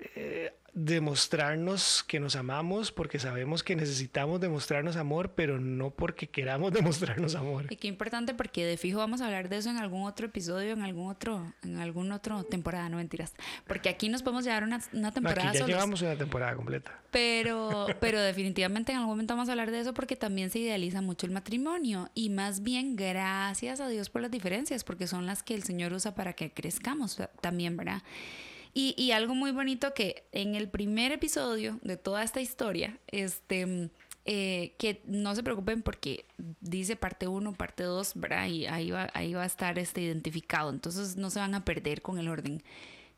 eh, 0.00 0.52
demostrarnos 0.74 2.04
que 2.06 2.20
nos 2.20 2.36
amamos 2.36 2.92
porque 2.92 3.18
sabemos 3.18 3.64
que 3.64 3.74
necesitamos 3.74 4.40
demostrarnos 4.40 4.96
amor, 4.96 5.32
pero 5.34 5.58
no 5.58 5.90
porque 5.90 6.28
queramos 6.28 6.72
demostrarnos 6.72 7.34
amor. 7.34 7.66
Y 7.70 7.76
qué 7.76 7.88
importante 7.88 8.32
porque 8.32 8.64
de 8.64 8.76
fijo 8.76 8.98
vamos 8.98 9.20
a 9.20 9.26
hablar 9.26 9.48
de 9.48 9.56
eso 9.56 9.70
en 9.70 9.76
algún 9.76 10.04
otro 10.04 10.26
episodio, 10.26 10.72
en 10.74 10.82
algún 10.82 11.10
otro, 11.10 11.52
en 11.64 11.78
algún 11.78 12.12
otro 12.12 12.44
temporada, 12.44 12.88
no 12.88 12.98
mentiras. 12.98 13.34
Porque 13.66 13.88
aquí 13.88 14.08
nos 14.08 14.22
podemos 14.22 14.44
llevar 14.44 14.62
una, 14.62 14.80
una 14.92 15.08
Aquí 15.08 15.14
temporada 15.14 15.52
ya 15.52 15.58
solos. 15.60 15.68
llevamos 15.68 16.02
una 16.02 16.16
temporada 16.16 16.54
completa. 16.54 17.00
Pero, 17.10 17.86
pero 18.00 18.20
definitivamente 18.20 18.92
en 18.92 18.98
algún 18.98 19.14
momento 19.14 19.34
vamos 19.34 19.48
a 19.48 19.52
hablar 19.52 19.72
de 19.72 19.80
eso 19.80 19.94
porque 19.94 20.14
también 20.14 20.50
se 20.50 20.60
idealiza 20.60 21.02
mucho 21.02 21.26
el 21.26 21.32
matrimonio 21.32 22.08
y 22.14 22.30
más 22.30 22.62
bien 22.62 22.94
gracias 22.94 23.80
a 23.80 23.88
Dios 23.88 24.10
por 24.10 24.22
las 24.22 24.30
diferencias 24.30 24.84
porque 24.84 25.08
son 25.08 25.26
las 25.26 25.42
que 25.42 25.54
el 25.54 25.64
Señor 25.64 25.92
usa 25.92 26.14
para 26.14 26.34
que 26.34 26.52
crezcamos 26.52 27.20
también, 27.40 27.76
¿verdad? 27.76 28.02
Y, 28.78 28.94
y 28.96 29.10
algo 29.10 29.34
muy 29.34 29.50
bonito 29.50 29.92
que 29.92 30.22
en 30.30 30.54
el 30.54 30.68
primer 30.68 31.10
episodio 31.10 31.80
de 31.82 31.96
toda 31.96 32.22
esta 32.22 32.40
historia, 32.40 32.96
este, 33.08 33.90
eh, 34.24 34.74
que 34.78 35.02
no 35.04 35.34
se 35.34 35.42
preocupen 35.42 35.82
porque 35.82 36.26
dice 36.60 36.94
parte 36.94 37.26
1, 37.26 37.54
parte 37.54 37.82
2, 37.82 38.12
¿verdad? 38.14 38.46
Y 38.46 38.66
ahí 38.66 38.92
va, 38.92 39.10
ahí 39.14 39.34
va 39.34 39.42
a 39.42 39.46
estar 39.46 39.80
este 39.80 40.02
identificado, 40.02 40.70
entonces 40.70 41.16
no 41.16 41.28
se 41.28 41.40
van 41.40 41.56
a 41.56 41.64
perder 41.64 42.02
con 42.02 42.20
el 42.20 42.28
orden. 42.28 42.62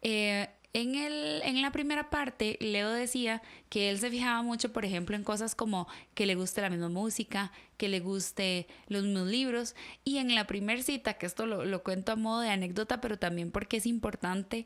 Eh, 0.01 0.49
en, 0.73 0.95
el, 0.95 1.43
en 1.43 1.61
la 1.61 1.73
primera 1.73 2.09
parte, 2.09 2.57
Leo 2.63 2.89
decía 2.89 3.43
que 3.69 3.91
él 3.91 3.99
se 3.99 4.09
fijaba 4.09 4.41
mucho, 4.41 4.73
por 4.73 4.87
ejemplo, 4.87 5.15
en 5.15 5.25
cosas 5.25 5.55
como 5.55 5.89
que 6.15 6.25
le 6.25 6.37
guste 6.37 6.63
la 6.63 6.71
misma 6.71 6.89
música, 6.89 7.53
que 7.77 7.91
le 7.91 8.01
guste 8.01 8.67
los 8.89 9.05
mismos 9.05 9.29
libros. 9.29 9.75
Y 10.05 10.17
en 10.17 10.35
la 10.35 10.47
primera 10.47 10.83
cita, 10.83 11.19
que 11.19 11.27
esto 11.27 11.45
lo, 11.45 11.67
lo 11.67 11.83
cuento 11.83 12.13
a 12.13 12.17
modo 12.17 12.41
de 12.41 12.49
anécdota, 12.49 13.03
pero 13.03 13.19
también 13.19 13.51
porque 13.51 13.77
es 13.77 13.85
importante 13.85 14.65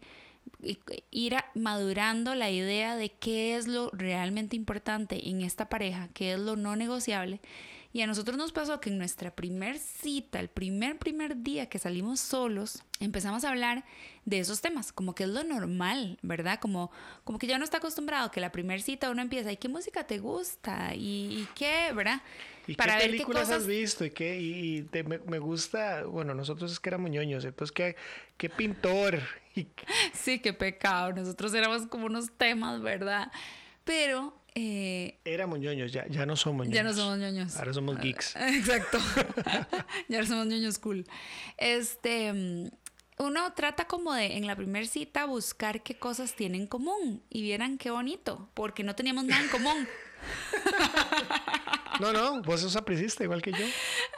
ir 1.11 1.37
a- 1.37 1.51
madurando 1.55 2.35
la 2.35 2.51
idea 2.51 2.97
de 2.97 3.11
qué 3.11 3.57
es 3.57 3.67
lo 3.67 3.91
realmente 3.93 4.57
importante 4.57 5.29
en 5.29 5.43
esta 5.43 5.69
pareja, 5.69 6.09
qué 6.15 6.33
es 6.35 6.39
lo 6.39 6.57
no 6.57 6.77
negociable. 6.77 7.41
Y 7.93 8.01
a 8.01 8.09
nosotros 8.09 8.37
nos 8.37 8.51
pasó 8.51 8.81
que 8.81 8.91
en 8.91 8.99
nuestra 8.99 9.31
primer 9.37 9.79
cita, 9.79 10.41
el 10.41 10.49
primer 10.49 10.99
primer 10.99 11.37
día 11.45 11.69
que 11.69 11.79
salimos 11.79 12.19
solos, 12.19 12.83
empezamos 12.99 13.45
a 13.45 13.51
hablar 13.51 13.85
de 14.25 14.41
esos 14.41 14.61
temas, 14.61 14.93
como 14.93 15.15
que 15.15 15.23
es 15.25 15.29
lo 15.29 15.45
normal, 15.45 16.19
¿verdad? 16.23 16.59
Como, 16.59 16.91
como 17.23 17.39
que 17.39 17.47
ya 17.47 17.55
uno 17.55 17.65
está 17.65 17.77
acostumbrado 17.77 18.33
que 18.33 18.41
la 18.41 18.51
primer 18.51 18.83
cita 18.83 19.11
uno 19.11 19.23
empieza, 19.23 19.53
¿y 19.53 19.59
qué 19.59 19.69
música 19.69 20.05
te 20.09 20.19
gusta? 20.19 20.93
¿Y, 20.97 21.43
y 21.43 21.49
qué, 21.55 21.93
verdad? 21.95 22.21
¿Y 22.67 22.75
qué 22.75 22.83
películas 23.11 23.51
has 23.51 23.67
visto? 23.69 24.05
¿Y 24.05 24.11
qué? 24.11 24.41
Y, 24.41 24.79
y 24.79 24.83
te- 24.83 25.05
me, 25.05 25.19
me 25.21 25.39
gusta, 25.39 26.03
bueno, 26.05 26.35
nosotros 26.35 26.73
es 26.73 26.81
que 26.81 26.89
éramos 26.89 27.11
ñoños, 27.13 27.45
entonces, 27.45 27.71
¿qué, 27.71 27.95
qué 28.37 28.51
pintor? 28.51 29.21
Sí, 30.13 30.39
qué 30.41 30.53
pecado. 30.53 31.13
Nosotros 31.13 31.55
éramos 31.55 31.87
como 31.87 32.07
unos 32.07 32.31
temas, 32.37 32.81
¿verdad? 32.83 33.31
Pero 33.85 34.35
eh, 34.55 35.19
éramos 35.25 35.59
ñoños, 35.59 35.93
ya, 35.93 36.07
ya 36.07 36.27
no 36.27 36.37
somos 36.37 36.67
ñoños. 36.67 36.75
ya 36.75 36.83
no 36.83 36.93
somos 36.95 37.19
ñoños. 37.19 37.57
Ahora 37.57 37.73
somos 37.73 37.99
geeks. 37.99 38.37
Exacto. 38.37 38.99
ya 40.09 40.21
no 40.21 40.27
somos 40.27 40.47
ñoños 40.47 40.79
cool. 40.79 41.05
Este, 41.59 42.33
mm, 42.33 42.69
uno 43.19 43.53
trata 43.55 43.87
como 43.87 44.15
de 44.15 44.37
en 44.37 44.47
la 44.47 44.57
primera 44.57 44.87
cita 44.87 45.25
buscar 45.27 45.83
qué 45.83 45.97
cosas 45.97 46.35
tienen 46.35 46.63
en 46.63 46.67
común 46.67 47.23
y 47.31 47.43
vieran 47.43 47.79
qué 47.79 47.91
bonito, 47.91 48.49
porque 48.55 48.85
no 48.85 48.95
teníamos 48.95 49.25
nada 49.25 49.43
en 49.43 49.49
común. 49.49 49.89
No, 52.01 52.13
no, 52.13 52.43
vos 52.43 52.61
sos 52.61 52.75
apricista 52.75 53.23
igual 53.23 53.41
que 53.41 53.53
yo. 53.53 53.65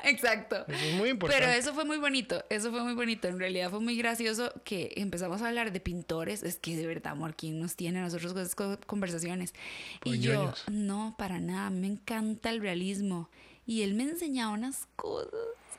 Exacto. 0.05 0.65
Eso 0.69 0.85
es 0.85 0.95
muy 0.95 1.11
importante. 1.11 1.45
Pero 1.45 1.59
eso 1.59 1.75
fue 1.75 1.85
muy 1.85 1.99
bonito, 1.99 2.45
eso 2.51 2.71
fue 2.71 2.83
muy 2.83 2.95
bonito. 2.95 3.29
En 3.29 3.39
realidad 3.39 3.71
fue 3.71 3.81
muy 3.81 3.97
gracioso 3.97 4.53
que 4.65 4.93
empezamos 4.97 5.43
a 5.43 5.49
hablar 5.49 5.73
de 5.73 5.81
pintores. 5.81 6.43
Es 6.43 6.57
que 6.57 6.77
de 6.77 6.87
verdad, 6.87 7.13
amor, 7.13 7.35
¿quién 7.35 7.59
nos 7.61 7.77
tiene 7.77 7.99
a 7.99 8.03
nosotros 8.03 8.33
con 8.33 8.43
esas 8.43 8.57
conversaciones? 8.87 9.55
Por 10.01 10.15
y 10.15 10.21
yo, 10.21 10.53
no, 10.71 11.15
para 11.19 11.41
nada, 11.41 11.71
me 11.71 11.87
encanta 11.87 12.51
el 12.51 12.61
realismo. 12.61 13.31
Y 13.67 13.83
él 13.83 13.95
me 13.95 14.05
enseñaba 14.05 14.53
unas 14.53 14.87
cosas 14.95 15.33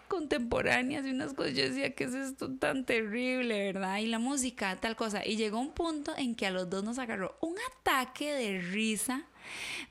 contemporáneas 0.07 1.05
y 1.05 1.11
unas 1.11 1.33
cosas. 1.33 1.53
Yo 1.53 1.63
decía, 1.63 1.93
¿qué 1.93 2.05
es 2.05 2.13
esto 2.13 2.49
tan 2.57 2.85
terrible, 2.85 3.71
verdad? 3.71 3.99
Y 3.99 4.07
la 4.07 4.19
música, 4.19 4.75
tal 4.77 4.95
cosa. 4.95 5.25
Y 5.25 5.37
llegó 5.37 5.59
un 5.59 5.71
punto 5.71 6.13
en 6.17 6.35
que 6.35 6.47
a 6.47 6.51
los 6.51 6.69
dos 6.69 6.83
nos 6.83 6.99
agarró 6.99 7.37
un 7.41 7.55
ataque 7.71 8.33
de 8.33 8.59
risa 8.59 9.25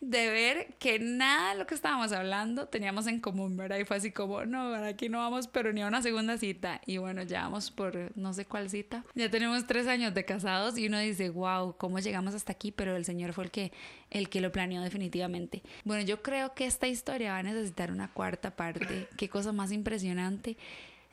de 0.01 0.31
ver 0.31 0.75
que 0.79 0.99
nada 0.99 1.53
de 1.53 1.59
lo 1.59 1.67
que 1.67 1.75
estábamos 1.75 2.13
hablando 2.13 2.69
teníamos 2.69 3.07
en 3.07 3.21
común, 3.21 3.57
¿verdad? 3.57 3.79
Y 3.79 3.85
fue 3.85 3.97
así 3.97 4.13
como, 4.13 4.45
no, 4.45 4.75
aquí 4.75 5.09
no 5.09 5.19
vamos, 5.19 5.47
pero 5.47 5.73
ni 5.73 5.83
a 5.83 5.87
una 5.87 6.03
segunda 6.03 6.39
cita. 6.39 6.81
Y 6.87 6.99
bueno, 6.99 7.23
ya 7.23 7.43
vamos 7.43 7.71
por 7.71 8.17
no 8.17 8.33
sé 8.33 8.45
cuál 8.45 8.71
cita. 8.71 9.05
Ya 9.15 9.31
tenemos 9.31 9.67
tres 9.67 9.87
años 9.87 10.15
de 10.15 10.25
casados 10.25 10.79
y 10.79 10.87
uno 10.87 10.99
dice, 10.99 11.31
wow, 11.31 11.77
¿cómo 11.77 11.99
llegamos 11.99 12.35
hasta 12.35 12.53
aquí? 12.53 12.73
Pero 12.73 12.97
el 12.97 13.05
Señor 13.05 13.33
fue 13.33 13.45
el 13.45 13.51
que, 13.51 13.73
el 14.11 14.29
que 14.29 14.41
lo 14.41 14.53
planeó 14.53 14.83
definitivamente. 14.83 15.63
Bueno, 15.85 16.03
yo 16.05 16.23
creo 16.23 16.55
que 16.55 16.67
esta 16.67 16.89
historia 16.89 17.33
va 17.33 17.39
a 17.39 17.43
necesitar 17.43 17.91
una 17.91 18.13
cuarta 18.13 18.57
parte. 18.57 19.09
Qué 19.17 19.29
cosa 19.29 19.53
más 19.53 19.73
impresionante. 19.73 20.57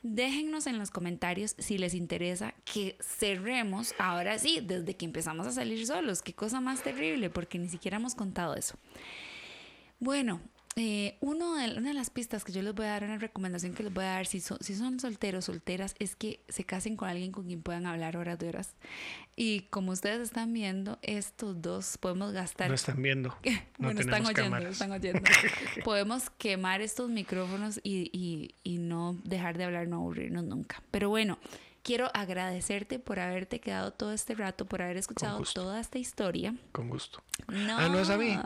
Déjennos 0.06 0.66
en 0.66 0.78
los 0.78 0.90
comentarios 0.90 1.56
si 1.58 1.78
les 1.78 1.94
interesa 1.94 2.52
que 2.66 2.98
cerremos 3.00 3.94
ahora 3.98 4.38
sí, 4.38 4.60
desde 4.62 4.98
que 4.98 5.06
empezamos 5.06 5.46
a 5.46 5.50
salir 5.50 5.86
solos. 5.86 6.20
Qué 6.20 6.34
cosa 6.34 6.60
más 6.60 6.82
terrible, 6.82 7.30
porque 7.30 7.58
ni 7.58 7.70
siquiera 7.70 7.96
hemos 7.96 8.14
contado 8.14 8.54
eso. 8.54 8.76
Bueno, 10.00 10.42
eh, 10.76 11.16
uno 11.20 11.54
de, 11.54 11.78
una 11.78 11.88
de 11.88 11.94
las 11.94 12.10
pistas 12.10 12.44
que 12.44 12.50
yo 12.52 12.60
les 12.62 12.74
voy 12.74 12.86
a 12.86 12.90
dar, 12.90 13.04
una 13.04 13.18
recomendación 13.18 13.74
que 13.74 13.82
les 13.84 13.92
voy 13.94 14.04
a 14.04 14.08
dar 14.08 14.26
si, 14.26 14.40
son 14.40 14.58
si 14.60 14.74
son 14.74 14.98
solteros, 14.98 15.44
solteras, 15.44 15.94
es 16.00 16.16
que 16.16 16.40
se 16.48 16.64
casen 16.64 16.96
con 16.96 17.08
alguien 17.08 17.30
con 17.32 17.46
quien 17.46 17.62
puedan 17.62 17.86
hablar 17.86 18.16
horas 18.16 18.38
de 18.38 18.48
horas. 18.48 18.74
Y 19.36 19.62
como 19.70 19.92
ustedes 19.92 20.20
están 20.20 20.52
viendo, 20.52 20.98
estos 21.02 21.62
dos 21.62 21.96
podemos 21.98 22.32
gastar 22.32 22.68
No 22.68 22.74
están 22.74 23.00
viendo. 23.02 23.36
No 23.78 23.86
bueno, 23.86 24.00
están 24.00 24.22
oyendo, 24.26 24.42
cámaras. 24.42 24.72
están 24.72 24.92
oyendo. 24.92 25.20
Podemos 25.84 26.30
quemar 26.30 26.80
estos 26.80 27.08
micrófonos 27.10 27.80
y, 27.82 28.10
y- 28.12 28.54
y 28.64 28.78
no 28.78 29.16
dejar 29.24 29.56
de 29.58 29.64
hablar, 29.64 29.86
no 29.88 29.96
aburrirnos 29.96 30.44
nunca. 30.44 30.82
Pero 30.90 31.08
bueno, 31.08 31.38
quiero 31.84 32.10
agradecerte 32.14 32.98
por 32.98 33.20
haberte 33.20 33.60
quedado 33.60 33.92
todo 33.92 34.12
este 34.12 34.34
rato, 34.34 34.64
por 34.64 34.82
haber 34.82 34.96
escuchado 34.96 35.40
toda 35.54 35.78
esta 35.78 35.98
historia. 35.98 36.56
Con 36.72 36.88
gusto. 36.88 37.22
No. 37.46 37.78
Ah, 37.78 37.88
no 37.88 38.00
es 38.00 38.10
a 38.10 38.16
mí. 38.16 38.36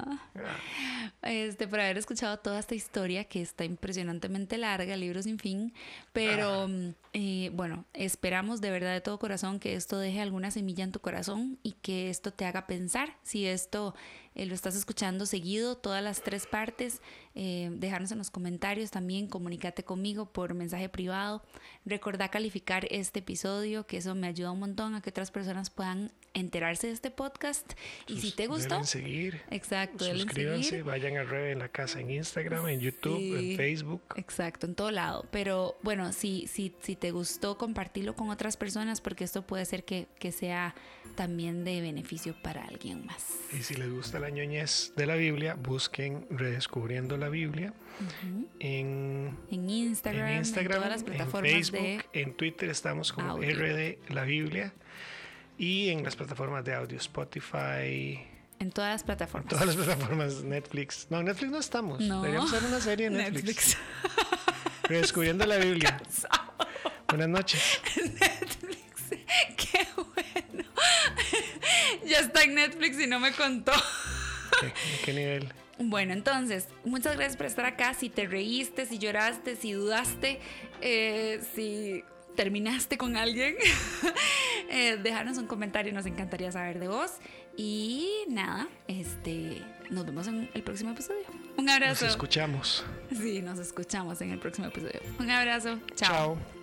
Este, 1.22 1.68
por 1.68 1.81
haber 1.81 1.96
escuchado 1.96 2.38
toda 2.38 2.59
esta 2.59 2.74
historia 2.74 3.24
que 3.24 3.40
está 3.40 3.64
impresionantemente 3.64 4.59
larga, 4.59 4.96
libro 4.96 5.22
sin 5.22 5.38
fin, 5.38 5.72
pero 6.12 6.68
mm, 6.68 6.94
eh, 7.12 7.51
bueno, 7.55 7.85
esperamos 7.94 8.61
de 8.61 8.70
verdad 8.70 8.92
de 8.92 9.01
todo 9.01 9.18
corazón 9.18 9.61
que 9.61 9.74
esto 9.74 9.98
deje 9.98 10.20
alguna 10.20 10.51
semilla 10.51 10.85
en 10.85 10.92
tu 10.92 11.01
corazón 11.01 11.59
y 11.62 11.72
que 11.72 12.11
esto 12.11 12.33
te 12.33 12.44
haga 12.44 12.66
pensar 12.66 13.16
si 13.22 13.46
esto 13.46 13.94
eh, 14.35 14.46
lo 14.46 14.55
estás 14.55 14.74
escuchando 14.74 15.27
seguido, 15.27 15.77
todas 15.77 16.03
las 16.03 16.22
tres 16.22 16.46
partes, 16.46 17.02
eh, 17.35 17.70
dejarnos 17.72 18.12
en 18.12 18.18
los 18.18 18.31
comentarios 18.31 18.90
también, 18.90 19.29
comunícate 19.29 19.85
conmigo 19.85 20.26
por 20.26 20.54
mensaje 20.54 20.88
privado. 20.88 21.42
Recordá 21.85 22.29
calificar 22.29 22.87
este 22.90 23.20
episodio, 23.20 23.87
que 23.87 23.98
eso 23.98 24.14
me 24.14 24.26
ayuda 24.26 24.50
un 24.52 24.60
montón 24.60 24.94
a 24.94 25.00
que 25.00 25.10
otras 25.10 25.31
personas 25.31 25.70
puedan 25.70 26.12
enterarse 26.35 26.88
de 26.88 26.92
este 26.92 27.10
podcast. 27.10 27.72
y 28.06 28.20
si 28.20 28.33
te 28.33 28.46
gustó, 28.46 28.74
deben 28.74 28.87
seguir. 28.87 29.40
Exacto, 29.50 30.04
suscríbanse, 30.04 30.83
vayan 30.83 31.16
a 31.16 31.24
Rebe 31.24 31.52
en 31.52 31.58
la 31.58 31.68
casa 31.68 32.00
en 32.00 32.10
Instagram, 32.10 32.68
en 32.68 32.81
YouTube, 32.81 33.37
en 33.37 33.56
Facebook. 33.56 34.02
Exacto, 34.16 34.66
en 34.66 34.74
todo 34.74 34.90
lado. 34.90 35.26
Pero 35.31 35.76
bueno, 35.83 36.12
si, 36.12 36.46
si, 36.46 36.74
si 36.81 36.96
te 36.96 37.10
gustó, 37.10 37.58
compartirlo 37.58 38.14
con 38.14 38.31
otras 38.31 38.56
personas 38.56 39.00
porque 39.00 39.24
esto 39.24 39.42
puede 39.42 39.64
ser 39.64 39.85
que, 39.85 40.06
que 40.18 40.33
sea 40.33 40.74
también 41.14 41.64
de 41.64 41.81
beneficio 41.81 42.35
para 42.42 42.62
alguien 42.62 43.04
más. 43.04 43.38
Y 43.52 43.62
si 43.62 43.74
les 43.74 43.90
gusta 43.90 44.20
la 44.20 44.31
ñoñez 44.31 44.92
de 44.96 45.06
la 45.06 45.16
Biblia, 45.16 45.54
busquen 45.54 46.26
Redescubriendo 46.31 47.16
la 47.19 47.29
Biblia 47.29 47.73
en, 48.60 49.37
en, 49.50 49.71
Instagram, 49.71 50.29
en, 50.29 50.52
todas 50.52 50.88
las 50.88 51.02
plataformas 51.02 51.52
en 51.52 51.64
Facebook, 51.64 52.04
en 52.12 52.35
Twitter 52.35 52.71
estamos 52.71 53.12
como 53.12 53.37
RD 53.38 53.98
la 54.08 54.23
Biblia 54.25 54.73
y 55.58 55.88
en 55.88 56.04
las 56.04 56.14
plataformas 56.16 56.64
de 56.64 56.75
audio 56.75 56.96
Spotify. 56.96 58.21
En 58.60 58.71
todas 58.73 58.92
las 58.92 59.04
plataformas. 59.04 59.50
todas 59.50 59.66
las 59.66 59.77
plataformas, 59.77 60.42
Netflix. 60.42 61.06
No, 61.10 61.23
Netflix 61.23 61.50
no 61.50 61.58
estamos. 61.58 61.98
Deberíamos 61.98 62.52
hacer 62.52 62.69
una 62.69 62.81
serie 62.81 63.06
en 63.06 63.14
Netflix. 63.14 63.44
Netflix. 63.44 63.79
Redescubriendo 64.85 65.46
la 65.46 65.58
Biblia. 65.58 66.00
Buenas 67.08 67.29
noches. 67.29 67.81
Netflix. 67.96 68.79
Qué 69.56 69.87
bueno. 69.96 70.69
ya 72.06 72.21
está 72.21 72.42
en 72.42 72.54
Netflix 72.54 73.00
y 73.00 73.06
no 73.06 73.21
me 73.21 73.33
contó. 73.33 73.73
¿Qué, 74.61 74.73
qué 75.04 75.13
nivel? 75.13 75.52
Bueno, 75.79 76.13
entonces, 76.13 76.69
muchas 76.85 77.17
gracias 77.17 77.37
por 77.37 77.46
estar 77.46 77.65
acá. 77.65 77.94
Si 77.94 78.11
te 78.11 78.27
reíste, 78.27 78.87
si 78.87 78.98
lloraste, 78.98 79.54
si 79.56 79.73
dudaste, 79.73 80.40
eh, 80.81 81.40
si 81.54 82.04
terminaste 82.35 82.98
con 82.98 83.17
alguien, 83.17 83.56
eh, 84.71 84.96
dejarnos 84.96 85.38
un 85.38 85.46
comentario, 85.46 85.92
nos 85.92 86.06
encantaría 86.06 86.50
saber 86.50 86.79
de 86.79 86.88
vos. 86.88 87.13
Y 87.56 88.09
nada, 88.29 88.69
este, 88.87 89.63
nos 89.90 90.06
vemos 90.06 90.27
en 90.29 90.48
el 90.54 90.63
próximo 90.63 90.92
episodio. 90.92 91.25
Un 91.56 91.69
abrazo. 91.69 92.04
Nos 92.04 92.15
escuchamos. 92.15 92.85
Sí, 93.11 93.42
nos 93.42 93.59
escuchamos 93.59 94.21
en 94.21 94.31
el 94.31 94.38
próximo 94.38 94.69
episodio. 94.69 95.00
Un 95.19 95.31
abrazo. 95.31 95.79
Chao. 95.96 96.37
Chao. 96.37 96.58